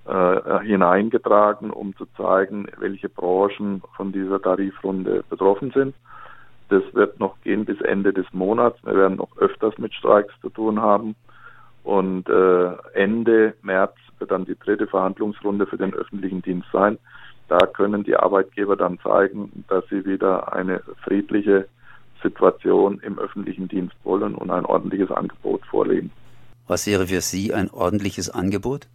äh, 0.06 0.60
hineingetragen, 0.60 1.70
um 1.70 1.96
zu 1.96 2.06
zeigen, 2.16 2.66
welche 2.78 3.08
Branchen 3.08 3.82
von 3.96 4.12
dieser 4.12 4.40
Tarifrunde 4.40 5.24
betroffen 5.30 5.70
sind. 5.70 5.94
Das 6.68 6.82
wird 6.92 7.18
noch 7.20 7.40
gehen 7.42 7.64
bis 7.64 7.80
Ende 7.80 8.12
des 8.12 8.26
Monats. 8.32 8.78
Wir 8.84 8.96
werden 8.96 9.16
noch 9.16 9.36
öfters 9.38 9.76
mit 9.78 9.94
Streiks 9.94 10.32
zu 10.40 10.50
tun 10.50 10.80
haben. 10.80 11.14
Und 11.84 12.28
äh, 12.28 12.72
Ende 12.94 13.54
März 13.62 13.94
wird 14.18 14.30
dann 14.30 14.46
die 14.46 14.58
dritte 14.58 14.86
Verhandlungsrunde 14.86 15.66
für 15.66 15.76
den 15.76 15.94
öffentlichen 15.94 16.42
Dienst 16.42 16.68
sein. 16.72 16.98
Da 17.48 17.58
können 17.66 18.04
die 18.04 18.16
Arbeitgeber 18.16 18.74
dann 18.76 18.98
zeigen, 19.00 19.64
dass 19.68 19.84
sie 19.90 20.04
wieder 20.04 20.52
eine 20.52 20.80
friedliche 21.04 21.68
Situation 22.22 23.00
im 23.00 23.18
öffentlichen 23.18 23.68
Dienst 23.68 23.94
wollen 24.02 24.34
und 24.34 24.50
ein 24.50 24.64
ordentliches 24.64 25.10
Angebot 25.10 25.64
vorlegen. 25.66 26.10
Was 26.66 26.86
wäre 26.86 27.06
für 27.06 27.20
Sie 27.20 27.52
ein 27.52 27.70
ordentliches 27.70 28.30
Angebot? 28.30 28.88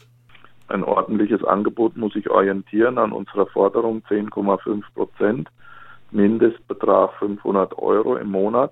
Ein 0.70 0.84
ordentliches 0.84 1.44
Angebot 1.44 1.96
muss 1.96 2.14
sich 2.14 2.30
orientieren 2.30 2.98
an 2.98 3.12
unserer 3.12 3.46
Forderung 3.46 4.02
10,5 4.10 4.84
Prozent, 4.96 5.50
Mindestbetrag 6.12 7.14
500 7.20 7.78
Euro 7.78 8.18
im 8.18 8.32
Monat. 8.32 8.72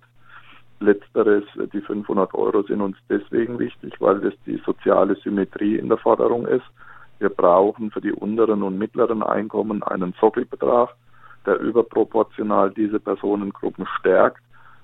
Letzteres, 0.79 1.43
die 1.73 1.81
500 1.81 2.33
Euro 2.35 2.61
sind 2.63 2.81
uns 2.81 2.97
deswegen 3.09 3.57
wichtig, 3.57 3.93
weil 3.99 4.19
das 4.19 4.33
die 4.45 4.61
soziale 4.65 5.15
Symmetrie 5.15 5.75
in 5.75 5.89
der 5.89 5.97
Forderung 5.97 6.45
ist. 6.45 6.65
Wir 7.19 7.29
brauchen 7.29 7.89
für 7.89 8.01
die 8.01 8.11
unteren 8.11 8.61
und 8.61 8.77
mittleren 8.77 9.23
Einkommen 9.23 9.81
einen 9.81 10.13
Sockelbetrag, 10.19 10.89
der 11.47 11.59
überproportional 11.59 12.71
diese 12.71 12.99
Personengruppen 12.99 13.87
stärkt, 13.99 14.41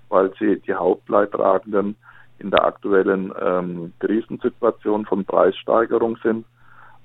weil 0.09 0.33
sie 0.39 0.59
die 0.61 0.73
Hauptleidtragenden 0.73 1.95
in 2.39 2.49
der 2.49 2.65
aktuellen 2.65 3.31
ähm, 3.39 3.93
Krisensituation 3.99 5.05
von 5.05 5.25
Preissteigerung 5.25 6.17
sind. 6.23 6.45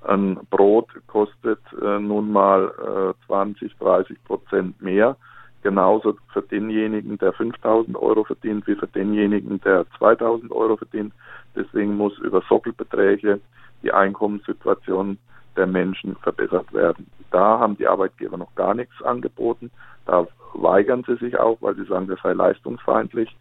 Ein 0.02 0.38
Brot 0.50 0.88
kostet 1.06 1.60
äh, 1.82 1.98
nun 1.98 2.32
mal 2.32 3.14
äh, 3.20 3.26
20, 3.26 3.76
30 3.78 4.24
Prozent 4.24 4.80
mehr. 4.80 5.16
Genauso 5.62 6.16
für 6.32 6.42
denjenigen, 6.42 7.18
der 7.18 7.32
5000 7.32 7.96
Euro 7.96 8.24
verdient, 8.24 8.66
wie 8.66 8.76
für 8.76 8.86
denjenigen, 8.86 9.60
der 9.62 9.86
2000 9.98 10.52
Euro 10.52 10.76
verdient. 10.76 11.12
Deswegen 11.56 11.96
muss 11.96 12.16
über 12.18 12.42
Sockelbeträge 12.48 13.40
die 13.82 13.92
Einkommenssituation 13.92 15.18
der 15.56 15.66
Menschen 15.66 16.14
verbessert 16.16 16.72
werden. 16.72 17.06
Da 17.30 17.58
haben 17.58 17.76
die 17.76 17.88
Arbeitgeber 17.88 18.36
noch 18.36 18.54
gar 18.54 18.74
nichts 18.74 19.02
angeboten. 19.02 19.70
Da 20.06 20.26
weigern 20.54 21.04
sie 21.06 21.16
sich 21.16 21.38
auch, 21.38 21.58
weil 21.60 21.74
sie 21.74 21.84
sagen, 21.84 22.06
das 22.06 22.20
sei 22.22 22.32
leistungsfeindlich 22.32 23.36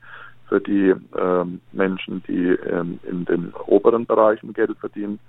für 0.50 0.60
die 0.60 0.96
ähm, 1.18 1.62
Menschen, 1.72 2.24
die 2.28 2.48
ähm, 2.48 3.00
in 3.04 3.26
den 3.26 3.54
oberen 3.68 4.06
Bereichen 4.06 4.54
Geld 4.54 4.76
verdienen. 4.80 5.20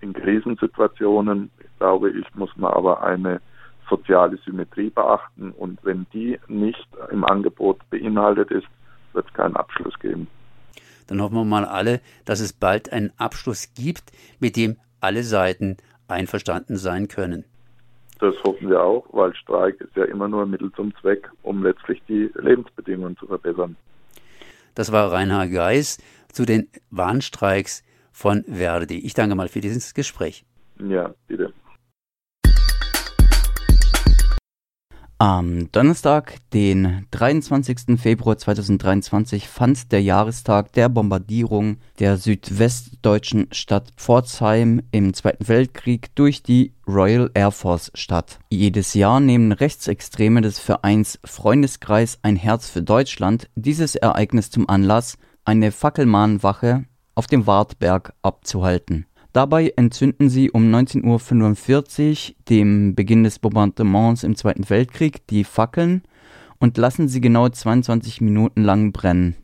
In 0.00 0.12
Krisensituationen, 0.12 1.50
glaube 1.78 2.10
ich, 2.10 2.26
muss 2.34 2.54
man 2.56 2.72
aber 2.72 3.02
eine 3.02 3.40
soziale 3.92 4.38
Symmetrie 4.38 4.88
beachten 4.88 5.50
und 5.50 5.78
wenn 5.84 6.06
die 6.14 6.38
nicht 6.48 6.88
im 7.10 7.24
Angebot 7.24 7.78
beinhaltet 7.90 8.50
ist, 8.50 8.66
wird 9.12 9.26
es 9.26 9.34
keinen 9.34 9.54
Abschluss 9.54 9.98
geben. 9.98 10.28
Dann 11.08 11.20
hoffen 11.20 11.34
wir 11.34 11.44
mal 11.44 11.66
alle, 11.66 12.00
dass 12.24 12.40
es 12.40 12.54
bald 12.54 12.90
einen 12.90 13.12
Abschluss 13.18 13.74
gibt, 13.74 14.12
mit 14.40 14.56
dem 14.56 14.78
alle 15.00 15.24
Seiten 15.24 15.76
einverstanden 16.08 16.76
sein 16.76 17.08
können. 17.08 17.44
Das 18.18 18.34
hoffen 18.44 18.70
wir 18.70 18.80
auch, 18.82 19.04
weil 19.12 19.34
Streik 19.34 19.80
ist 19.80 19.94
ja 19.96 20.04
immer 20.04 20.28
nur 20.28 20.42
ein 20.42 20.50
Mittel 20.50 20.72
zum 20.72 20.94
Zweck, 21.00 21.28
um 21.42 21.62
letztlich 21.62 22.00
die 22.08 22.30
Lebensbedingungen 22.34 23.16
zu 23.18 23.26
verbessern. 23.26 23.76
Das 24.74 24.90
war 24.90 25.12
Reinhard 25.12 25.50
Geis 25.52 25.98
zu 26.28 26.46
den 26.46 26.68
Warnstreiks 26.90 27.82
von 28.10 28.44
Verdi. 28.44 29.00
Ich 29.00 29.12
danke 29.12 29.34
mal 29.34 29.48
für 29.48 29.60
dieses 29.60 29.92
Gespräch. 29.92 30.44
Ja, 30.78 31.12
bitte. 31.26 31.52
Am 35.22 35.70
Donnerstag, 35.70 36.38
den 36.52 37.06
23. 37.12 37.96
Februar 37.96 38.38
2023, 38.38 39.46
fand 39.46 39.92
der 39.92 40.02
Jahrestag 40.02 40.72
der 40.72 40.88
Bombardierung 40.88 41.76
der 42.00 42.16
südwestdeutschen 42.16 43.46
Stadt 43.52 43.92
Pforzheim 43.96 44.82
im 44.90 45.14
Zweiten 45.14 45.46
Weltkrieg 45.46 46.12
durch 46.16 46.42
die 46.42 46.72
Royal 46.88 47.30
Air 47.34 47.52
Force 47.52 47.92
statt. 47.94 48.40
Jedes 48.50 48.94
Jahr 48.94 49.20
nehmen 49.20 49.52
Rechtsextreme 49.52 50.40
des 50.40 50.58
Vereins 50.58 51.20
Freundeskreis 51.24 52.18
Ein 52.22 52.34
Herz 52.34 52.68
für 52.68 52.82
Deutschland 52.82 53.48
dieses 53.54 53.94
Ereignis 53.94 54.50
zum 54.50 54.68
Anlass, 54.68 55.18
eine 55.44 55.70
Fackelmahnwache 55.70 56.86
auf 57.14 57.28
dem 57.28 57.46
Wartberg 57.46 58.12
abzuhalten. 58.22 59.06
Dabei 59.32 59.72
entzünden 59.76 60.28
sie 60.28 60.50
um 60.50 60.70
19:45 60.70 62.28
Uhr, 62.30 62.34
dem 62.50 62.94
Beginn 62.94 63.24
des 63.24 63.38
Bombardements 63.38 64.24
im 64.24 64.36
Zweiten 64.36 64.68
Weltkrieg, 64.68 65.26
die 65.28 65.44
Fackeln 65.44 66.02
und 66.58 66.76
lassen 66.76 67.08
sie 67.08 67.22
genau 67.22 67.48
22 67.48 68.20
Minuten 68.20 68.62
lang 68.62 68.92
brennen. 68.92 69.36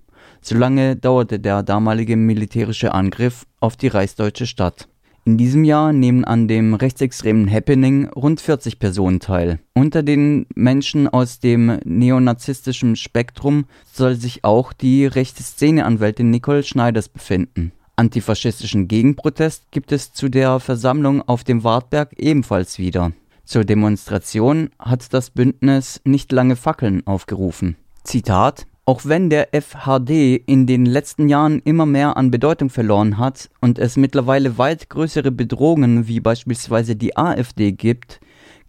So 0.43 0.57
lange 0.57 0.95
dauerte 0.95 1.41
der 1.41 1.63
damalige 1.63 2.17
militärische 2.17 2.93
Angriff 2.93 3.47
auf 3.61 3.77
die 3.77 3.89
reichsdeutsche 3.89 4.47
Stadt. 4.47 4.89
In 5.25 5.37
diesem 5.37 5.65
Jahr 5.65 5.93
nehmen 5.93 6.25
an 6.25 6.49
dem 6.49 6.75
rechtsextremen 6.75 7.51
Happening 7.51 8.09
rund 8.11 8.41
40 8.41 8.79
Personen 8.79 9.21
teil. 9.21 9.59
Unter 9.75 10.03
den 10.03 10.47
Menschen 10.55 11.09
aus 11.09 11.41
dem 11.41 11.79
neonazistischen 11.85 12.95
Spektrum 12.95 13.65
soll 13.93 14.15
sich 14.15 14.45
auch 14.45 14.73
die 14.73 15.07
rechte 15.07 15.43
Szeneanwältin 15.43 16.31
Nicole 16.31 16.63
Schneiders 16.63 17.09
befinden 17.09 17.73
Antifaschistischen 17.99 18.87
Gegenprotest 18.87 19.73
gibt 19.73 19.91
es 19.91 20.13
zu 20.13 20.29
der 20.29 20.61
Versammlung 20.61 21.21
auf 21.23 21.43
dem 21.43 21.65
Wartberg 21.65 22.13
ebenfalls 22.17 22.79
wieder. 22.79 23.11
Zur 23.45 23.65
Demonstration 23.65 24.71
hat 24.79 25.13
das 25.13 25.31
Bündnis 25.31 26.01
nicht 26.05 26.31
lange 26.31 26.55
Fackeln 26.55 27.05
aufgerufen. 27.07 27.77
Zitat 28.05 28.67
auch 28.85 29.05
wenn 29.05 29.29
der 29.29 29.49
FHD 29.53 30.41
in 30.47 30.67
den 30.67 30.87
letzten 30.87 31.29
Jahren 31.29 31.59
immer 31.59 31.85
mehr 31.85 32.17
an 32.17 32.31
Bedeutung 32.31 32.71
verloren 32.71 33.19
hat 33.19 33.51
und 33.61 33.79
es 33.79 33.99
mittlerweile 33.99 34.57
weit 34.57 34.89
größere 34.89 35.31
Bedrohungen 35.31 36.09
wie 36.09 36.21
beispielsweise 36.21 36.97
die 36.97 37.15
AfD 37.15 37.73
gibt, 37.73 38.19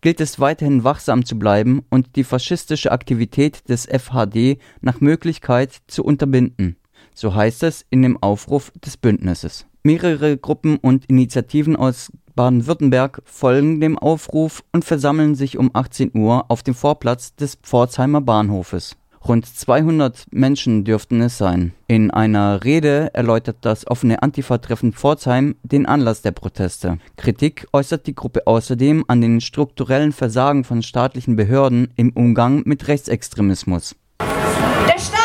gilt 0.02 0.20
es 0.20 0.38
weiterhin 0.38 0.84
wachsam 0.84 1.24
zu 1.24 1.40
bleiben 1.40 1.86
und 1.90 2.18
die 2.18 2.26
faschistische 2.26 2.92
Aktivität 2.92 3.70
des 3.70 3.86
FHD 3.86 4.58
nach 4.82 5.00
Möglichkeit 5.00 5.78
zu 5.88 6.04
unterbinden. 6.04 6.76
So 7.20 7.36
heißt 7.36 7.64
es 7.64 7.86
in 7.90 8.02
dem 8.02 8.16
Aufruf 8.24 8.72
des 8.76 8.96
Bündnisses. 8.96 9.66
Mehrere 9.84 10.38
Gruppen 10.38 10.78
und 10.78 11.04
Initiativen 11.08 11.76
aus 11.76 12.14
Baden-Württemberg 12.34 13.22
folgen 13.26 13.82
dem 13.82 14.00
Aufruf 14.00 14.64
und 14.72 14.86
versammeln 14.86 15.36
sich 15.36 15.58
um 15.58 15.70
18 15.74 16.12
Uhr 16.14 16.46
auf 16.48 16.64
dem 16.64 16.76
Vorplatz 16.76 17.36
des 17.36 17.56
Pforzheimer 17.56 18.22
Bahnhofes. 18.22 18.96
Rund 19.28 19.46
200 19.46 20.28
Menschen 20.32 20.86
dürften 20.86 21.20
es 21.20 21.38
sein. 21.38 21.74
In 21.88 22.10
einer 22.10 22.64
Rede 22.64 23.14
erläutert 23.14 23.58
das 23.64 23.86
offene 23.86 24.24
Antifa-Treffen 24.24 24.94
Pforzheim 24.94 25.58
den 25.64 25.88
Anlass 25.88 26.22
der 26.22 26.32
Proteste. 26.32 27.00
Kritik 27.18 27.68
äußert 27.74 28.08
die 28.08 28.16
Gruppe 28.16 28.48
außerdem 28.48 29.04
an 29.10 29.20
den 29.20 29.42
strukturellen 29.42 30.14
Versagen 30.14 30.64
von 30.64 30.82
staatlichen 30.84 31.36
Behörden 31.36 31.92
im 31.98 32.12
Umgang 32.14 32.62
mit 32.64 32.88
Rechtsextremismus. 32.88 33.98
Der 34.22 34.98
Staat 34.98 35.19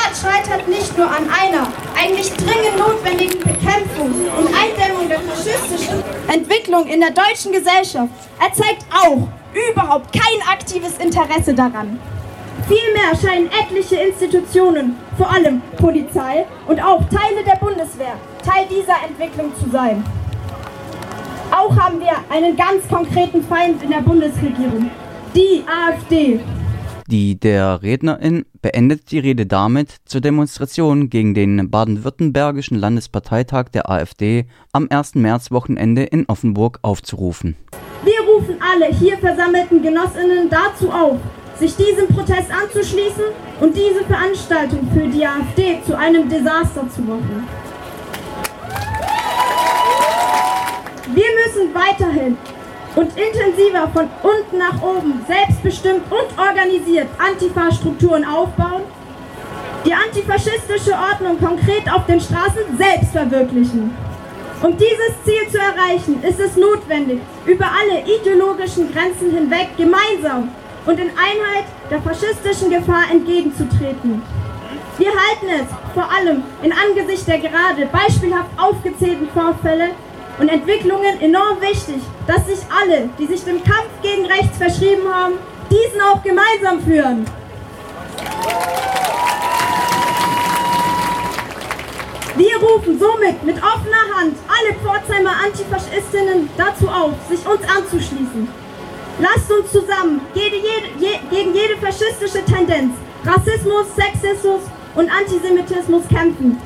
nur 0.97 1.07
an 1.07 1.29
einer 1.29 1.67
eigentlich 1.97 2.33
dringend 2.35 2.79
notwendigen 2.79 3.39
Bekämpfung 3.39 4.11
und 4.39 4.49
Eindämmung 4.49 5.09
der 5.09 5.21
faschistischen 5.21 6.03
Entwicklung 6.29 6.87
in 6.87 7.01
der 7.01 7.11
deutschen 7.11 7.53
Gesellschaft. 7.53 8.11
Er 8.41 8.53
zeigt 8.53 8.85
auch 8.93 9.29
überhaupt 9.71 10.13
kein 10.13 10.49
aktives 10.49 10.99
Interesse 10.99 11.55
daran. 11.55 11.99
Vielmehr 12.67 13.15
scheinen 13.21 13.51
etliche 13.51 13.97
Institutionen, 13.97 14.97
vor 15.19 15.31
allem 15.31 15.61
Polizei 15.77 16.47
und 16.67 16.83
auch 16.83 17.01
Teile 17.11 17.45
der 17.45 17.57
Bundeswehr, 17.57 18.15
Teil 18.45 18.67
dieser 18.71 18.97
Entwicklung 19.07 19.53
zu 19.63 19.69
sein. 19.71 20.03
Auch 21.51 21.77
haben 21.77 22.01
wir 22.01 22.13
einen 22.31 22.57
ganz 22.57 22.89
konkreten 22.89 23.45
Feind 23.45 23.83
in 23.83 23.91
der 23.91 24.01
Bundesregierung, 24.01 24.91
die 25.35 25.63
AfD. 25.69 26.41
Die 27.07 27.39
der 27.39 27.83
Rednerin 27.83 28.47
beendet 28.63 29.11
die 29.11 29.19
Rede 29.19 29.45
damit, 29.45 29.97
zur 30.07 30.23
Demonstration 30.23 31.11
gegen 31.11 31.35
den 31.35 31.71
baden-württembergischen 31.71 32.79
Landesparteitag 32.79 33.69
der 33.75 33.91
AfD 33.91 34.47
am 34.73 34.87
1. 34.89 35.17
Märzwochenende 35.17 36.05
in 36.05 36.25
Offenburg 36.29 36.79
aufzurufen. 36.81 37.57
Wir 38.05 38.21
rufen 38.27 38.57
alle 38.59 38.87
hier 38.87 39.19
versammelten 39.19 39.83
Genossinnen 39.83 40.49
dazu 40.49 40.91
auf, 40.91 41.19
sich 41.59 41.77
diesem 41.77 42.09
Protest 42.09 42.51
anzuschließen 42.51 43.25
und 43.61 43.77
diese 43.77 44.03
Veranstaltung 44.05 44.89
für 44.95 45.07
die 45.07 45.27
AfD 45.27 45.81
zu 45.85 45.99
einem 45.99 46.27
Desaster 46.31 46.89
zu 46.89 47.03
machen. 47.03 47.47
Wir 51.13 51.27
müssen 51.45 51.75
weiterhin 51.75 52.39
und 52.97 53.11
intensiver 53.17 53.89
von 53.93 54.09
unten 54.23 54.59
nach 54.59 54.81
oben, 54.83 55.25
selbstbestimmt 55.27 56.03
und 56.11 56.39
organisiert 56.39 57.09
Antifa-Strukturen 57.19 58.25
aufbauen, 58.25 58.83
die 59.85 59.93
antifaschistische 59.93 60.93
Ordnung 60.93 61.39
konkret 61.39 61.91
auf 61.93 62.07
den 62.07 62.21
Straßen 62.21 62.79
selbst 62.79 63.13
verwirklichen. 63.13 63.95
Um 64.63 64.77
dieses 64.79 65.15
Ziel 65.25 65.47
zu 65.51 65.59
erreichen, 65.59 66.23
ist 66.23 66.41
es 66.41 66.57
notwendig, 66.57 67.21
über 67.45 67.67
alle 67.67 68.01
ideologischen 68.03 68.91
Grenzen 68.93 69.31
hinweg 69.31 69.77
gemeinsam 69.77 70.49
und 70.87 70.99
in 70.99 71.11
Einheit 71.11 71.67
der 71.91 72.01
faschistischen 72.01 72.71
Gefahr 72.71 73.05
entgegenzutreten. 73.11 74.23
Wir 74.97 75.09
halten 75.09 75.49
es 75.49 75.67
vor 75.93 76.09
allem 76.11 76.45
in 76.63 76.73
Angesicht 76.73 77.27
der 77.27 77.39
gerade 77.39 77.87
beispielhaft 77.87 78.51
aufgezählten 78.57 79.29
Vorfälle 79.35 79.91
und 80.39 80.49
Entwicklungen 80.49 81.21
enorm 81.21 81.61
wichtig, 81.61 82.03
dass 82.27 82.47
sich 82.47 82.59
alle, 82.71 83.09
die 83.19 83.27
sich 83.27 83.45
dem 83.45 83.63
Kampf 83.63 83.91
gegen 84.03 84.27
rechts 84.27 84.57
verschrieben 84.59 85.09
haben, 85.13 85.35
diesen 85.71 86.01
auch 86.01 86.23
gemeinsam 86.23 86.81
führen. 86.81 87.27
Wir 92.37 92.57
rufen 92.57 92.99
somit 92.99 93.45
mit 93.45 93.57
offener 93.59 94.19
Hand 94.19 94.37
alle 94.49 94.75
Pforzheimer 94.81 95.35
Antifaschistinnen 95.45 96.51
dazu 96.57 96.89
auf, 96.89 97.13
sich 97.29 97.47
uns 97.47 97.63
anzuschließen. 97.63 98.49
Lasst 99.21 99.53
uns 99.53 99.71
zusammen 99.71 100.21
jede, 100.35 100.57
jede, 100.57 100.89
je, 100.99 101.19
gegen 101.31 101.55
jede 101.55 101.77
faschistische 101.77 102.45
Tendenz, 102.45 102.95
Rassismus, 103.25 103.87
Sexismus 103.95 104.63
und 104.97 105.09
Antisemitismus 105.09 106.09
kämpfen. 106.09 106.61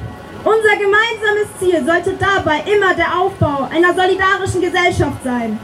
Unser 0.45 0.77
gemeinsames 0.77 1.49
Ziel 1.59 1.85
sollte 1.85 2.17
dabei 2.19 2.63
immer 2.73 2.95
der 2.95 3.19
Aufbau 3.19 3.69
einer 3.71 3.93
solidarischen 3.93 4.61
Gesellschaft 4.61 5.23
sein. 5.25 5.59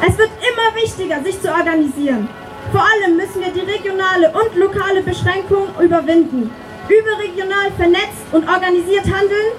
Es 0.00 0.16
wird 0.16 0.30
immer 0.40 0.74
wichtiger, 0.82 1.22
sich 1.22 1.40
zu 1.40 1.52
organisieren. 1.52 2.28
Vor 2.72 2.80
allem 2.82 3.16
müssen 3.16 3.40
wir 3.40 3.52
die 3.52 3.70
regionale 3.70 4.32
und 4.32 4.56
lokale 4.56 5.02
Beschränkung 5.02 5.68
überwinden, 5.78 6.50
überregional 6.88 7.70
vernetzt 7.76 8.24
und 8.32 8.48
organisiert 8.48 9.04
handeln, 9.04 9.52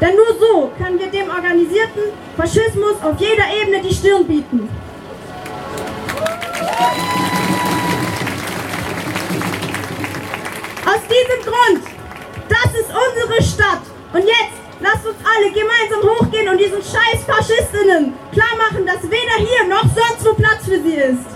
denn 0.00 0.14
nur 0.14 0.38
so 0.38 0.70
können 0.76 0.98
wir 0.98 1.08
dem 1.08 1.30
organisierten 1.30 2.12
Faschismus 2.36 3.02
auf 3.02 3.18
jeder 3.18 3.44
Ebene 3.62 3.80
die 3.82 3.94
Stirn 3.94 4.26
bieten. 4.26 4.68
Aus 10.84 11.00
diesem 11.08 11.52
Grund, 11.52 11.89
das 12.50 12.72
ist 12.74 12.90
unsere 12.90 13.42
Stadt. 13.42 13.82
Und 14.12 14.22
jetzt 14.26 14.58
lasst 14.80 15.06
uns 15.06 15.16
alle 15.24 15.52
gemeinsam 15.52 16.02
hochgehen 16.10 16.48
und 16.48 16.58
diesen 16.58 16.82
scheiß 16.82 17.24
Faschistinnen 17.24 18.12
klar 18.32 18.56
machen, 18.58 18.84
dass 18.86 19.02
weder 19.04 19.36
hier 19.38 19.68
noch 19.68 19.84
sonst 19.84 20.24
wo 20.24 20.34
Platz 20.34 20.64
für 20.64 20.82
sie 20.82 20.94
ist. 20.94 21.26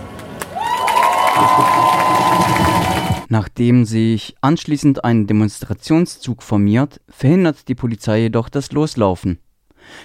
Nachdem 3.29 3.85
sich 3.85 4.37
anschließend 4.41 5.05
ein 5.05 5.27
Demonstrationszug 5.27 6.43
formiert, 6.43 7.01
verhindert 7.09 7.69
die 7.69 7.75
Polizei 7.75 8.21
jedoch 8.21 8.49
das 8.49 8.73
Loslaufen. 8.73 9.39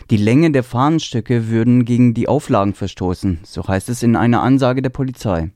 Die 0.09 0.17
Länge 0.17 0.51
der 0.51 0.63
Fahnenstücke 0.63 1.49
würden 1.49 1.85
gegen 1.85 2.13
die 2.13 2.27
Auflagen 2.27 2.73
verstoßen, 2.73 3.39
so 3.43 3.67
heißt 3.67 3.89
es 3.89 4.03
in 4.03 4.15
einer 4.15 4.41
Ansage 4.41 4.81
der 4.81 4.89
Polizei. 4.89 5.51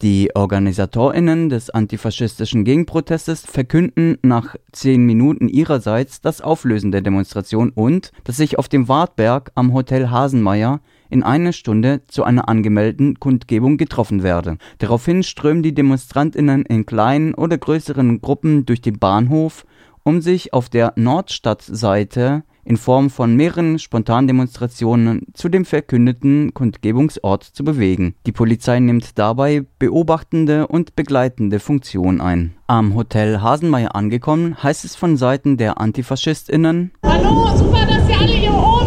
Die 0.00 0.34
OrganisatorInnen 0.34 1.48
des 1.48 1.70
antifaschistischen 1.70 2.64
Gegenprotestes 2.64 3.44
verkünden 3.46 4.18
nach 4.22 4.56
zehn 4.72 5.04
Minuten 5.06 5.48
ihrerseits 5.48 6.20
das 6.20 6.40
Auflösen 6.40 6.92
der 6.92 7.02
Demonstration 7.02 7.70
und 7.70 8.12
dass 8.24 8.36
sich 8.36 8.58
auf 8.58 8.68
dem 8.68 8.88
Wartberg 8.88 9.52
am 9.54 9.72
Hotel 9.72 10.10
Hasenmeier 10.10 10.80
in 11.10 11.22
einer 11.22 11.52
Stunde 11.52 12.02
zu 12.08 12.24
einer 12.24 12.48
angemeldeten 12.48 13.20
Kundgebung 13.20 13.76
getroffen 13.76 14.22
werde. 14.22 14.56
Daraufhin 14.78 15.22
strömen 15.22 15.62
die 15.62 15.74
DemonstrantInnen 15.74 16.64
in 16.64 16.86
kleinen 16.86 17.34
oder 17.34 17.58
größeren 17.58 18.20
Gruppen 18.20 18.64
durch 18.64 18.80
den 18.80 18.98
Bahnhof, 18.98 19.66
um 20.04 20.20
sich 20.20 20.52
auf 20.52 20.68
der 20.68 20.94
Nordstadtseite 20.96 22.44
in 22.64 22.76
Form 22.76 23.10
von 23.10 23.34
mehreren 23.36 23.78
Spontandemonstrationen 23.78 25.26
zu 25.34 25.48
dem 25.48 25.64
verkündeten 25.64 26.54
Kundgebungsort 26.54 27.42
zu 27.44 27.64
bewegen. 27.64 28.14
Die 28.26 28.32
Polizei 28.32 28.78
nimmt 28.80 29.18
dabei 29.18 29.64
beobachtende 29.78 30.66
und 30.66 30.96
begleitende 30.96 31.60
Funktion 31.60 32.20
ein. 32.20 32.54
Am 32.66 32.94
Hotel 32.94 33.40
Hasenmeier 33.40 33.94
angekommen, 33.94 34.62
heißt 34.62 34.84
es 34.84 34.96
von 34.96 35.16
Seiten 35.16 35.56
der 35.56 35.80
AntifaschistInnen 35.80 36.92
Hallo, 37.04 37.56
super, 37.56 37.86
dass 37.86 38.08
ihr 38.08 38.18
alle 38.18 38.32
hier 38.32 38.54
oben 38.54 38.81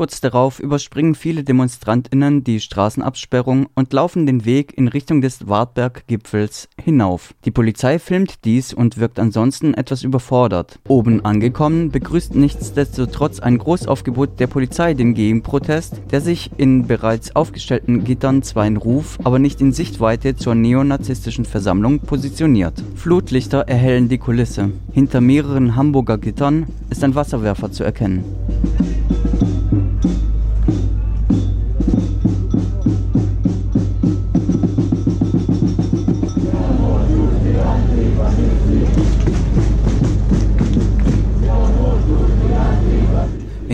Kurz 0.00 0.22
darauf 0.22 0.60
überspringen 0.60 1.14
viele 1.14 1.44
DemonstrantInnen 1.44 2.42
die 2.42 2.60
Straßenabsperrung 2.60 3.66
und 3.74 3.92
laufen 3.92 4.24
den 4.24 4.46
Weg 4.46 4.72
in 4.78 4.88
Richtung 4.88 5.20
des 5.20 5.46
Wartberg-Gipfels 5.46 6.70
hinauf. 6.82 7.34
Die 7.44 7.50
Polizei 7.50 7.98
filmt 7.98 8.46
dies 8.46 8.72
und 8.72 8.96
wirkt 8.96 9.18
ansonsten 9.18 9.74
etwas 9.74 10.02
überfordert. 10.02 10.78
Oben 10.88 11.22
angekommen 11.26 11.90
begrüßt 11.90 12.34
nichtsdestotrotz 12.34 13.40
ein 13.40 13.58
Großaufgebot 13.58 14.40
der 14.40 14.46
Polizei 14.46 14.94
den 14.94 15.12
Gegenprotest, 15.12 16.00
der 16.10 16.22
sich 16.22 16.50
in 16.56 16.86
bereits 16.86 17.36
aufgestellten 17.36 18.02
Gittern 18.02 18.42
zwar 18.42 18.66
in 18.66 18.78
Ruf, 18.78 19.18
aber 19.22 19.38
nicht 19.38 19.60
in 19.60 19.72
Sichtweite 19.72 20.34
zur 20.34 20.54
neonazistischen 20.54 21.44
Versammlung 21.44 22.00
positioniert. 22.00 22.82
Flutlichter 22.94 23.68
erhellen 23.68 24.08
die 24.08 24.16
Kulisse. 24.16 24.72
Hinter 24.92 25.20
mehreren 25.20 25.76
Hamburger 25.76 26.16
Gittern 26.16 26.68
ist 26.88 27.04
ein 27.04 27.14
Wasserwerfer 27.14 27.70
zu 27.70 27.84
erkennen. 27.84 28.24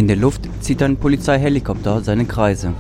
In 0.06 0.08
der 0.08 0.18
Luft 0.18 0.42
zieht 0.60 0.84
ein 0.84 0.98
Polizeihelikopter 0.98 2.00
seine 2.00 2.26
Kreise. 2.26 2.72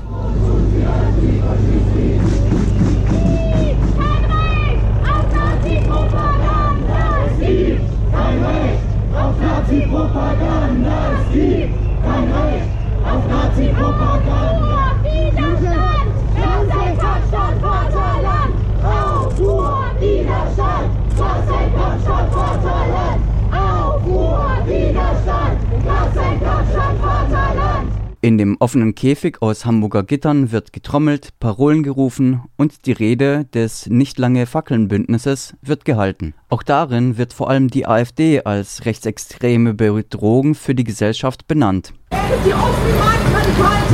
In 28.26 28.38
dem 28.38 28.56
offenen 28.58 28.96
Käfig 28.96 29.40
aus 29.40 29.64
Hamburger 29.66 30.02
Gittern 30.02 30.50
wird 30.50 30.72
getrommelt, 30.72 31.38
Parolen 31.38 31.84
gerufen 31.84 32.42
und 32.56 32.84
die 32.86 32.90
Rede 32.90 33.44
des 33.44 33.86
nicht 33.86 34.18
lange 34.18 34.46
Fackeln-Bündnisses 34.46 35.54
wird 35.62 35.84
gehalten. 35.84 36.34
Auch 36.48 36.64
darin 36.64 37.18
wird 37.18 37.32
vor 37.32 37.48
allem 37.48 37.68
die 37.68 37.86
AfD 37.86 38.42
als 38.42 38.84
rechtsextreme 38.84 39.74
Bedrohung 39.74 40.56
für 40.56 40.74
die 40.74 40.82
Gesellschaft 40.82 41.46
benannt. 41.46 41.92
Die 42.10 42.52
offenbar 42.52 43.14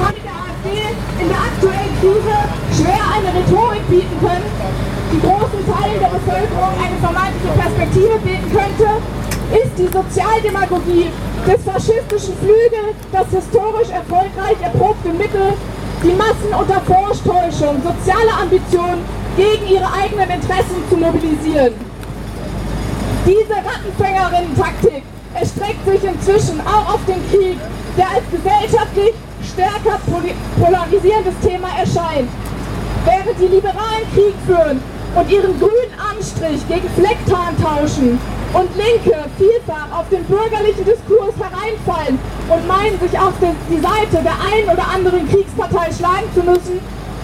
Teile 0.00 0.16
der 0.24 0.32
AfD 0.32 0.80
in 1.20 1.28
der 1.28 1.38
aktuellen 1.38 1.92
Krise 2.00 2.38
schwer 2.72 3.04
eine 3.12 3.38
Rhetorik 3.38 3.86
bieten 3.90 4.18
können, 4.18 4.48
die 5.12 5.20
großen 5.20 5.60
Teilen 5.70 6.00
der 6.00 6.08
Bevölkerung 6.08 6.72
eine 6.80 6.96
vermeintliche 7.02 7.52
Perspektive 7.52 8.18
bieten 8.24 8.50
könnte, 8.50 9.21
ist 9.52 9.76
die 9.76 9.86
Sozialdemagogie 9.86 11.10
des 11.46 11.62
faschistischen 11.64 12.34
Flügels 12.38 12.96
das 13.12 13.28
historisch 13.28 13.90
erfolgreich 13.90 14.56
erprobte 14.62 15.10
Mittel, 15.10 15.52
die 16.02 16.14
Massen 16.16 16.52
unter 16.58 16.80
Vortäuschung 16.80 17.76
sozialer 17.82 18.42
Ambitionen 18.42 19.04
gegen 19.36 19.66
ihre 19.68 19.92
eigenen 19.92 20.30
Interessen 20.30 20.82
zu 20.88 20.96
mobilisieren. 20.96 21.74
Diese 23.26 23.54
Rattenfängerinnen-Taktik 23.54 25.02
erstreckt 25.34 25.84
sich 25.86 26.04
inzwischen 26.04 26.60
auch 26.66 26.94
auf 26.94 27.00
den 27.06 27.20
Krieg, 27.30 27.58
der 27.96 28.08
als 28.08 28.24
gesellschaftlich 28.30 29.14
stärker 29.52 30.00
polarisierendes 30.58 31.34
Thema 31.42 31.68
erscheint. 31.78 32.28
Während 33.04 33.38
die 33.38 33.54
Liberalen 33.54 34.06
Krieg 34.14 34.34
führen 34.46 34.82
und 35.14 35.30
ihren 35.30 35.58
grünen 35.58 35.92
Anstrich 35.98 36.66
gegen 36.68 36.88
Flecktarn 36.96 37.54
tauschen 37.62 38.18
und 38.52 38.68
Linke 38.76 39.16
vielfach 39.38 39.88
auf 39.98 40.08
den 40.10 40.24
bürgerlichen 40.24 40.84
Diskurs 40.84 41.34
hereinfallen 41.40 42.18
und 42.48 42.68
meinen, 42.68 43.00
sich 43.00 43.18
auf 43.18 43.32
die 43.40 43.80
Seite 43.80 44.22
der 44.22 44.36
einen 44.52 44.68
oder 44.68 44.86
anderen 44.92 45.28
Kriegspartei 45.28 45.92
schlagen 45.92 46.28
zu 46.34 46.42
müssen, 46.42 46.80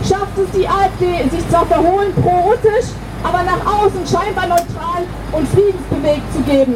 schafft 0.09 0.39
es 0.39 0.51
die 0.57 0.67
AfD, 0.67 1.29
sich 1.29 1.47
zwar 1.51 1.67
verhohlen 1.67 2.15
pro-russisch, 2.15 2.97
aber 3.23 3.43
nach 3.43 3.61
außen 3.67 4.07
scheinbar 4.07 4.47
neutral 4.47 5.05
und 5.33 5.49
friedensbewegt 5.49 6.33
zu 6.33 6.41
geben. 6.43 6.75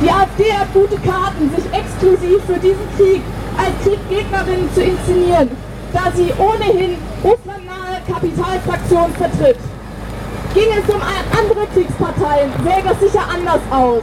Die 0.00 0.10
AfD 0.10 0.52
hat 0.52 0.72
gute 0.72 0.96
Karten, 1.00 1.50
sich 1.54 1.66
exklusiv 1.72 2.40
für 2.46 2.58
diesen 2.58 2.88
Krieg 2.96 3.20
als 3.58 3.74
Krieggegnerinnen 3.82 4.72
zu 4.72 4.82
inszenieren, 4.82 5.50
da 5.92 6.12
sie 6.14 6.32
ohnehin 6.38 6.96
russlandnahe 7.22 8.00
Kapitalfraktionen 8.06 9.12
vertritt. 9.16 9.58
Ging 10.58 10.72
es 10.72 10.92
um 10.92 11.00
andere 11.00 11.68
Kriegsparteien, 11.72 12.50
sähe 12.64 12.82
das 12.82 12.98
sicher 12.98 13.22
anders 13.32 13.62
aus. 13.70 14.02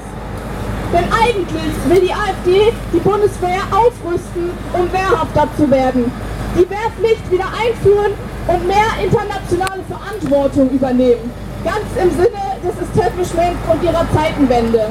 Denn 0.93 1.03
eigentlich 1.11 1.73
will 1.89 1.99
die 1.99 2.13
AfD 2.13 2.71
die 2.93 2.99
Bundeswehr 2.99 3.59
aufrüsten, 3.71 4.51
um 4.71 4.87
wehrhafter 4.93 5.49
zu 5.57 5.69
werden, 5.69 6.09
die 6.55 6.63
Wehrpflicht 6.69 7.29
wieder 7.29 7.51
einführen 7.51 8.13
und 8.47 8.67
mehr 8.67 8.87
internationale 9.03 9.83
Verantwortung 9.83 10.69
übernehmen. 10.69 11.29
Ganz 11.65 11.91
im 12.01 12.09
Sinne 12.11 12.39
des 12.63 12.87
Establishments 12.87 13.59
und 13.69 13.83
ihrer 13.83 14.07
Zeitenwende. 14.15 14.87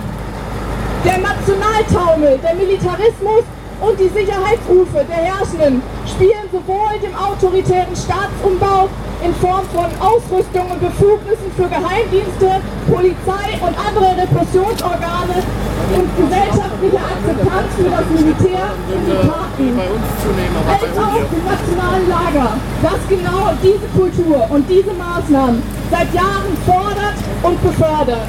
Der 1.03 1.17
Nationaltaumel, 1.17 2.39
der 2.45 2.55
Militarismus 2.57 3.45
und 3.81 3.99
die 3.99 4.09
Sicherheitsrufe 4.09 5.05
der 5.09 5.17
Herrschenden 5.17 5.83
spielen 6.07 6.47
sowohl 6.53 6.99
dem 7.03 7.15
autoritären 7.15 7.95
Staatsumbau 7.97 8.89
in 9.25 9.35
Form 9.37 9.65
von 9.73 9.89
Ausrüstung 10.01 10.71
und 10.71 10.81
Befugnissen 10.81 11.51
für 11.57 11.69
Geheimdienste, 11.69 12.61
Polizei 12.87 13.47
und 13.61 13.75
andere 13.75 14.23
Repressionsorgane 14.23 15.39
und 15.97 16.09
gesellschaftliche 16.17 16.99
Akzeptanz 16.99 17.69
für 17.77 17.91
das 17.91 18.07
Militär 18.11 18.67
in 18.93 19.01
die 19.07 19.19
Karten. 19.27 19.67
Als 20.69 20.99
auch 20.99 21.25
im 21.33 21.43
nationalen 21.45 22.09
Lager, 22.09 22.57
das 22.83 23.01
genau 23.09 23.53
diese 23.63 23.89
Kultur 23.97 24.47
und 24.51 24.69
diese 24.69 24.93
Maßnahmen 24.93 25.63
seit 25.91 26.13
Jahren 26.13 26.53
fordert 26.67 27.17
und 27.43 27.63
befördert. 27.63 28.29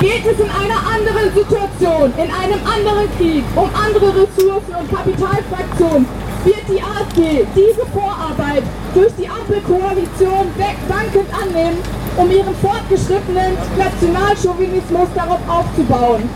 Geht 0.00 0.26
es 0.26 0.38
in 0.38 0.50
einer 0.50 0.80
anderen 0.84 1.32
Situation, 1.34 2.12
in 2.16 2.30
einem 2.30 2.60
anderen 2.66 3.08
Krieg, 3.16 3.44
um 3.54 3.70
andere 3.72 4.08
Ressourcen 4.08 4.74
und 4.78 4.90
Kapitalfraktionen, 4.90 6.06
wird 6.44 6.64
die 6.68 6.82
AfD 6.82 7.46
diese 7.56 7.86
Vorarbeit 7.86 8.62
durch 8.92 9.12
die 9.18 9.28
Ampelkoalition 9.28 10.50
dankend 10.58 11.28
annehmen, 11.32 11.78
um 12.16 12.30
ihren 12.30 12.54
fortgeschrittenen 12.56 13.56
Nationalchauvinismus 13.78 15.08
darauf 15.14 15.40
aufzubauen. 15.48 16.28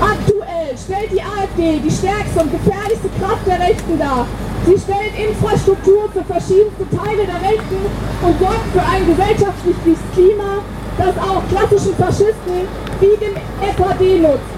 Aktuell 0.00 0.76
stellt 0.78 1.10
die 1.10 1.22
AfD 1.22 1.80
die 1.80 1.90
stärkste 1.90 2.40
und 2.42 2.52
gefährlichste 2.52 3.08
Kraft 3.18 3.46
der 3.46 3.58
Rechten 3.58 3.98
dar. 3.98 4.26
Sie 4.66 4.78
stellt 4.78 5.12
Infrastruktur 5.18 6.08
für 6.12 6.24
verschiedenste 6.24 6.86
Teile 6.94 7.26
der 7.26 7.40
Rechten 7.42 7.80
und 8.22 8.38
sorgt 8.38 8.68
für 8.72 8.84
ein 8.86 9.04
gesellschaftliches 9.06 10.00
Klima, 10.14 10.62
das 10.98 11.14
auch 11.18 11.42
klassischen 11.50 11.94
Faschisten 11.96 12.68
wie 13.00 13.16
dem 13.18 13.34
FAD 13.76 14.22
nutzt. 14.22 14.54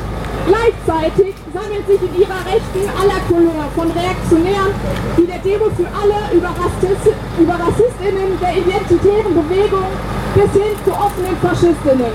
Gleichzeitig 0.46 1.34
sammelt 1.52 1.86
sich 1.88 2.00
in 2.06 2.22
ihrer 2.22 2.38
Rechten 2.46 2.84
aller 2.86 3.20
Couleur 3.26 3.66
von 3.74 3.90
Reaktionären 3.90 4.74
wie 5.16 5.26
der 5.26 5.42
Demo 5.42 5.66
für 5.74 5.88
alle 5.90 6.30
über, 6.30 6.54
Rassist, 6.54 7.10
über 7.40 7.56
Rassistinnen 7.58 8.38
der 8.38 8.52
identitären 8.54 9.32
Bewegung 9.34 9.90
bis 10.36 10.50
hin 10.52 10.76
zu 10.84 10.92
offenen 10.92 11.36
Faschistinnen. 11.42 12.14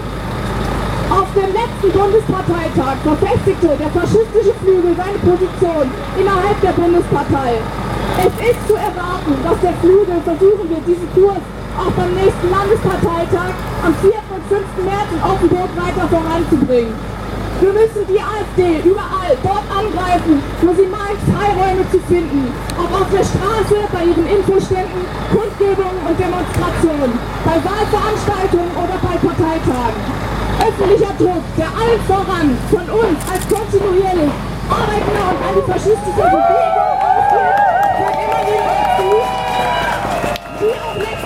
Auf 1.12 1.28
dem 1.36 1.52
letzten 1.52 1.92
Bundesparteitag 1.92 2.96
verfestigte 3.04 3.76
der 3.76 3.92
faschistische 3.92 4.56
Flügel 4.64 4.96
seine 4.96 5.20
Position 5.20 5.92
innerhalb 6.16 6.58
der 6.62 6.72
Bundespartei. 6.72 7.60
Es 8.16 8.34
ist 8.48 8.62
zu 8.64 8.76
erwarten, 8.80 9.36
dass 9.44 9.60
der 9.60 9.76
Flügel 9.84 10.24
versuchen 10.24 10.70
wird, 10.72 10.88
diesen 10.88 11.10
Kurs 11.12 11.44
auch 11.78 11.92
beim 11.92 12.14
nächsten 12.16 12.50
Landesparteitag 12.50 13.54
am 13.86 13.94
4. 14.02 14.12
und 14.12 14.44
5. 14.50 14.62
März 14.86 15.10
in 15.12 15.22
Offenburg 15.24 15.72
weiter 15.76 16.06
voranzubringen. 16.08 16.96
Wir 17.62 17.74
müssen 17.74 18.04
die 18.10 18.18
AfD 18.18 18.82
überall 18.90 19.38
dort 19.46 19.68
angreifen, 19.70 20.42
wo 20.66 20.74
sie 20.74 20.90
meint, 20.90 21.22
Freiräume 21.30 21.86
zu 21.94 22.00
finden. 22.10 22.50
Ob 22.74 22.90
auf 22.90 23.10
der 23.14 23.22
Straße, 23.22 23.86
bei 23.94 24.02
ihren 24.02 24.26
Infoständen, 24.26 25.06
Kundgebungen 25.30 26.02
und 26.10 26.18
Demonstrationen, 26.18 27.14
bei 27.46 27.62
Wahlveranstaltungen 27.62 28.74
oder 28.82 28.98
bei 28.98 29.14
Parteitagen. 29.14 30.02
Öffentlicher 30.58 31.14
Druck, 31.22 31.46
der 31.54 31.70
allen 31.70 32.02
voran 32.10 32.58
von 32.74 32.86
uns 32.98 33.18
als 33.30 33.46
kontinuierlich 33.46 34.34
arbeitende 34.66 35.22
und 35.22 35.40
antifaschistische 35.46 36.26
Bewegung 36.34 36.92
ausgeht, 36.98 37.58
führt 37.94 38.18
immer 38.26 38.42
wieder 38.50 38.81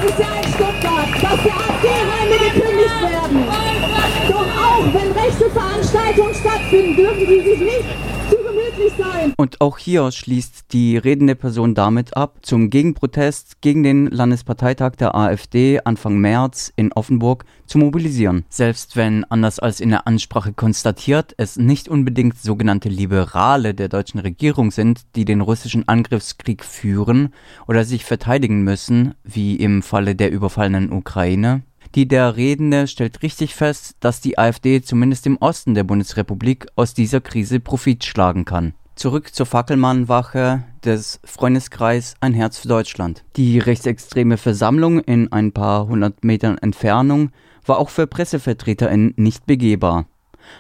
in 0.06 0.54
Stuttgart, 0.54 1.10
dass 1.22 1.44
der 1.44 1.56
AfD-Räume 1.56 2.38
gekündigt 2.38 3.02
werden. 3.02 3.46
Doch 4.30 4.50
auch 4.64 4.86
wenn 4.94 5.12
rechte 5.12 5.50
Veranstaltungen 5.50 6.36
stattfinden, 6.36 6.96
dürfen 6.96 7.28
die 7.28 7.42
sich 7.42 7.60
nicht 7.60 8.15
gemütlich 8.86 9.06
sein. 9.06 9.34
Und 9.38 9.62
auch 9.62 9.78
hier 9.78 10.12
schließt 10.12 10.66
die 10.72 10.98
redende 10.98 11.36
Person 11.36 11.76
damit 11.76 12.16
ab, 12.16 12.38
zum 12.42 12.70
Gegenprotest 12.70 13.62
gegen 13.62 13.84
den 13.84 14.08
Landesparteitag 14.08 14.96
der 14.96 15.16
AfD 15.16 15.80
Anfang 15.84 16.18
März 16.18 16.72
in 16.76 16.92
Offenburg 16.94 17.46
zu 17.66 17.78
mobilisieren. 17.78 18.46
Selbst 18.50 18.96
wenn, 18.96 19.24
anders 19.26 19.60
als 19.60 19.80
in 19.80 19.90
der 19.90 20.08
Ansprache 20.08 20.54
konstatiert, 20.54 21.34
es 21.38 21.58
nicht 21.58 21.90
unbedingt 21.90 22.38
sogenannte 22.38 22.90
Liberale 22.90 23.74
der 23.74 23.90
deutschen 23.90 24.20
Regierung 24.20 24.72
sind, 24.72 25.02
die 25.16 25.26
den 25.26 25.42
russischen 25.42 25.88
Angriffskrieg 25.88 26.64
führen 26.64 27.34
oder 27.68 27.84
sich 27.84 28.06
verteidigen 28.06 28.64
müssen, 28.64 29.16
wie 29.24 29.56
im 29.56 29.82
Falle 29.82 30.16
der 30.16 30.32
überfallenen 30.32 30.92
Ukraine, 30.92 31.64
die 31.96 32.08
der 32.08 32.36
Redende 32.36 32.88
stellt 32.88 33.24
richtig 33.24 33.56
fest, 33.56 33.96
dass 34.02 34.20
die 34.20 34.38
AfD 34.38 34.82
zumindest 34.82 35.26
im 35.26 35.38
Osten 35.38 35.74
der 35.74 35.86
Bundesrepublik 35.86 36.68
aus 36.76 36.94
dieser 36.94 37.22
Krise 37.22 37.62
Profit 37.62 38.04
schlagen 38.04 38.44
kann. 38.44 38.74
Zurück 38.96 39.34
zur 39.34 39.46
Fackelmannwache 39.46 40.64
des 40.84 41.20
Freundeskreis 41.24 42.16
Ein 42.20 42.34
Herz 42.34 42.58
für 42.58 42.68
Deutschland. 42.68 43.24
Die 43.36 43.60
rechtsextreme 43.60 44.38
Versammlung 44.38 45.00
in 45.00 45.32
ein 45.32 45.52
paar 45.52 45.88
hundert 45.88 46.24
Metern 46.24 46.58
Entfernung 46.58 47.32
war 47.66 47.78
auch 47.78 47.90
für 47.90 48.08
PressevertreterInnen 48.08 49.14
nicht 49.18 49.46
begehbar. 49.46 50.06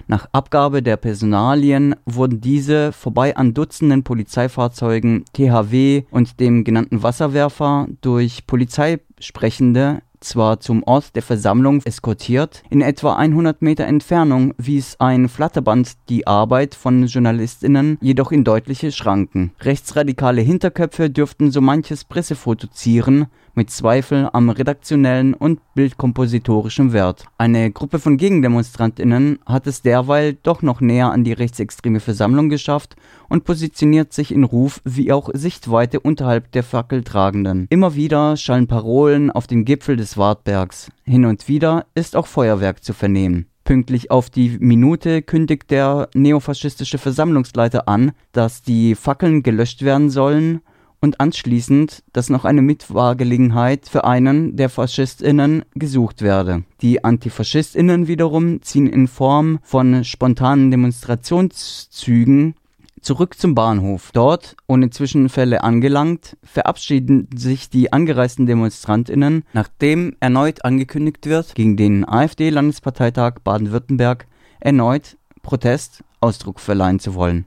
Nach 0.07 0.27
Abgabe 0.31 0.81
der 0.81 0.97
Personalien 0.97 1.95
wurden 2.05 2.41
diese 2.41 2.91
vorbei 2.91 3.37
an 3.37 3.53
Dutzenden 3.53 4.03
Polizeifahrzeugen 4.03 5.25
THW 5.33 6.03
und 6.09 6.39
dem 6.39 6.63
genannten 6.63 7.03
Wasserwerfer 7.03 7.87
durch 8.01 8.47
Polizeisprechende 8.47 10.01
zwar 10.25 10.59
zum 10.59 10.83
Ort 10.83 11.15
der 11.15 11.21
Versammlung 11.23 11.81
eskortiert, 11.85 12.63
in 12.69 12.81
etwa 12.81 13.15
100 13.15 13.61
Meter 13.61 13.85
Entfernung 13.85 14.53
wies 14.57 14.95
ein 14.99 15.29
Flatterband 15.29 15.93
die 16.09 16.27
Arbeit 16.27 16.75
von 16.75 17.05
JournalistInnen 17.05 17.97
jedoch 18.01 18.31
in 18.31 18.43
deutliche 18.43 18.91
Schranken. 18.91 19.51
Rechtsradikale 19.61 20.41
Hinterköpfe 20.41 21.09
dürften 21.09 21.51
so 21.51 21.61
manches 21.61 22.03
Pressefoto 22.03 22.67
zieren, 22.67 23.27
mit 23.55 23.69
Zweifel 23.69 24.29
am 24.33 24.49
redaktionellen 24.49 25.33
und 25.33 25.59
bildkompositorischen 25.73 26.93
Wert. 26.93 27.25
Eine 27.37 27.71
Gruppe 27.71 27.99
von 27.99 28.17
GegendemonstrantInnen 28.17 29.39
hat 29.45 29.67
es 29.67 29.81
derweil 29.81 30.37
doch 30.43 30.61
noch 30.61 30.81
näher 30.81 31.11
an 31.11 31.23
die 31.23 31.33
rechtsextreme 31.33 31.99
Versammlung 31.99 32.49
geschafft 32.49 32.95
und 33.29 33.43
positioniert 33.43 34.13
sich 34.13 34.31
in 34.31 34.43
Ruf 34.43 34.81
wie 34.83 35.11
auch 35.11 35.29
Sichtweite 35.33 35.99
unterhalb 35.99 36.51
der 36.51 36.63
Fackeltragenden. 36.63 37.67
Immer 37.69 37.95
wieder 37.95 38.37
schallen 38.37 38.67
Parolen 38.67 39.31
auf 39.31 39.47
dem 39.47 39.65
Gipfel 39.65 39.95
des 39.95 40.17
Wartbergs. 40.17 40.91
Hin 41.03 41.25
und 41.25 41.47
wieder 41.47 41.85
ist 41.95 42.15
auch 42.15 42.27
Feuerwerk 42.27 42.83
zu 42.83 42.93
vernehmen. 42.93 43.47
Pünktlich 43.63 44.11
auf 44.11 44.29
die 44.29 44.57
Minute 44.59 45.23
kündigt 45.23 45.71
der 45.71 46.09
neofaschistische 46.13 46.99
Versammlungsleiter 46.99 47.87
an, 47.87 48.11
dass 48.31 48.61
die 48.61 48.93
Fackeln 48.93 49.41
gelöscht 49.41 49.81
werden 49.81 50.11
sollen 50.11 50.61
und 51.05 51.21
anschließend, 51.21 52.03
dass 52.13 52.29
noch 52.29 52.45
eine 52.45 52.61
Mitfahrgelegenheit 52.61 53.87
für 53.87 54.03
einen 54.05 54.57
der 54.57 54.69
FaschistInnen 54.69 55.63
gesucht 55.75 56.21
werde. 56.21 56.63
Die 56.81 57.03
AntifaschistInnen 57.03 58.07
wiederum 58.07 58.61
ziehen 58.63 58.87
in 58.87 59.07
Form 59.07 59.59
von 59.61 60.03
spontanen 60.03 60.71
Demonstrationszügen 60.71 62.55
zurück 63.01 63.37
zum 63.37 63.53
Bahnhof. 63.53 64.09
Dort, 64.13 64.57
ohne 64.67 64.89
Zwischenfälle 64.89 65.63
angelangt, 65.63 66.37
verabschieden 66.43 67.29
sich 67.35 67.69
die 67.69 67.93
angereisten 67.93 68.47
DemonstrantInnen, 68.47 69.43
nachdem 69.53 70.15
erneut 70.19 70.65
angekündigt 70.65 71.27
wird, 71.27 71.53
gegen 71.53 71.77
den 71.77 72.03
AfD-Landesparteitag 72.03 73.35
Baden-Württemberg 73.43 74.25
erneut 74.59 75.17
Protest 75.43 76.03
Ausdruck 76.19 76.59
verleihen 76.59 76.99
zu 76.99 77.13
wollen. 77.13 77.45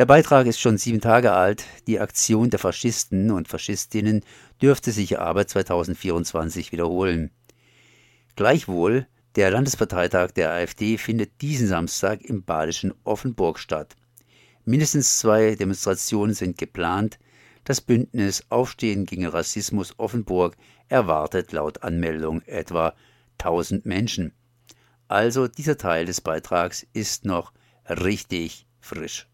Der 0.00 0.06
Beitrag 0.06 0.46
ist 0.46 0.58
schon 0.58 0.78
sieben 0.78 1.02
Tage 1.02 1.32
alt. 1.32 1.66
Die 1.86 2.00
Aktion 2.00 2.48
der 2.48 2.58
Faschisten 2.58 3.30
und 3.30 3.48
Faschistinnen 3.48 4.24
dürfte 4.62 4.92
sich 4.92 5.18
aber 5.20 5.46
2024 5.46 6.72
wiederholen. 6.72 7.30
Gleichwohl, 8.34 9.06
der 9.36 9.50
Landesparteitag 9.50 10.30
der 10.30 10.52
AfD 10.52 10.96
findet 10.96 11.42
diesen 11.42 11.66
Samstag 11.66 12.22
im 12.22 12.44
badischen 12.44 12.94
Offenburg 13.04 13.58
statt. 13.58 13.94
Mindestens 14.64 15.18
zwei 15.18 15.54
Demonstrationen 15.54 16.34
sind 16.34 16.56
geplant. 16.56 17.18
Das 17.64 17.82
Bündnis 17.82 18.46
Aufstehen 18.48 19.04
gegen 19.04 19.26
Rassismus 19.26 19.98
Offenburg 19.98 20.56
erwartet 20.88 21.52
laut 21.52 21.82
Anmeldung 21.82 22.40
etwa 22.46 22.94
1000 23.36 23.84
Menschen. 23.84 24.32
Also 25.08 25.46
dieser 25.46 25.76
Teil 25.76 26.06
des 26.06 26.22
Beitrags 26.22 26.86
ist 26.94 27.26
noch 27.26 27.52
richtig 27.86 28.66
frisch. 28.80 29.26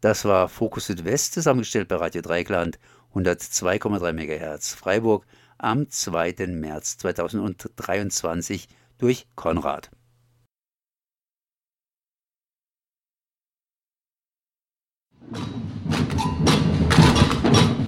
Das 0.00 0.24
war 0.24 0.48
Fokus 0.48 0.86
Südwest, 0.86 1.34
zusammengestellt 1.34 1.88
bei 1.88 1.96
Radio 1.96 2.22
Dreikland, 2.22 2.78
102,3 3.14 4.12
MHz 4.12 4.72
Freiburg 4.74 5.26
am 5.58 5.90
2. 5.90 6.46
März 6.48 6.96
2023 6.98 8.68
durch 8.96 9.26
Konrad. 9.34 9.90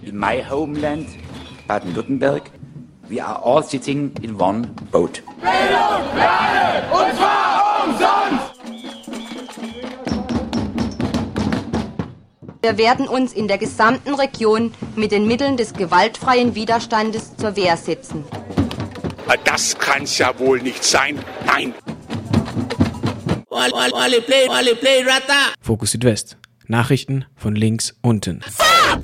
In 0.03 0.19
my 0.19 0.45
homeland, 0.51 1.09
Baden-Württemberg, 1.67 2.51
we 3.09 3.25
are 3.25 3.43
all 3.43 3.65
sitting 3.65 4.13
in 4.21 4.39
one 4.39 4.67
boat. 4.91 5.23
Bildung, 5.41 6.15
Lerne, 6.15 6.93
und 6.93 7.17
zwar 7.17 7.87
um 7.87 7.99
Wir 12.65 12.79
werden 12.79 13.09
uns 13.09 13.33
in 13.33 13.49
der 13.49 13.59
gesamten 13.59 14.15
Region 14.15 14.73
mit 14.95 15.11
den 15.11 15.27
Mitteln 15.27 15.57
des 15.57 15.73
gewaltfreien 15.73 16.55
Widerstandes 16.55 17.37
zur 17.37 17.57
Wehr 17.57 17.77
setzen. 17.77 18.25
Das 19.45 19.77
kann's 19.77 20.17
ja 20.19 20.39
wohl 20.39 20.63
nicht 20.63 20.85
sein. 20.85 21.19
Nein. 21.45 21.75
Fokus 25.61 25.91
Südwest. 25.91 26.37
Nachrichten 26.69 27.25
von 27.35 27.57
links 27.57 27.97
unten. 28.01 28.45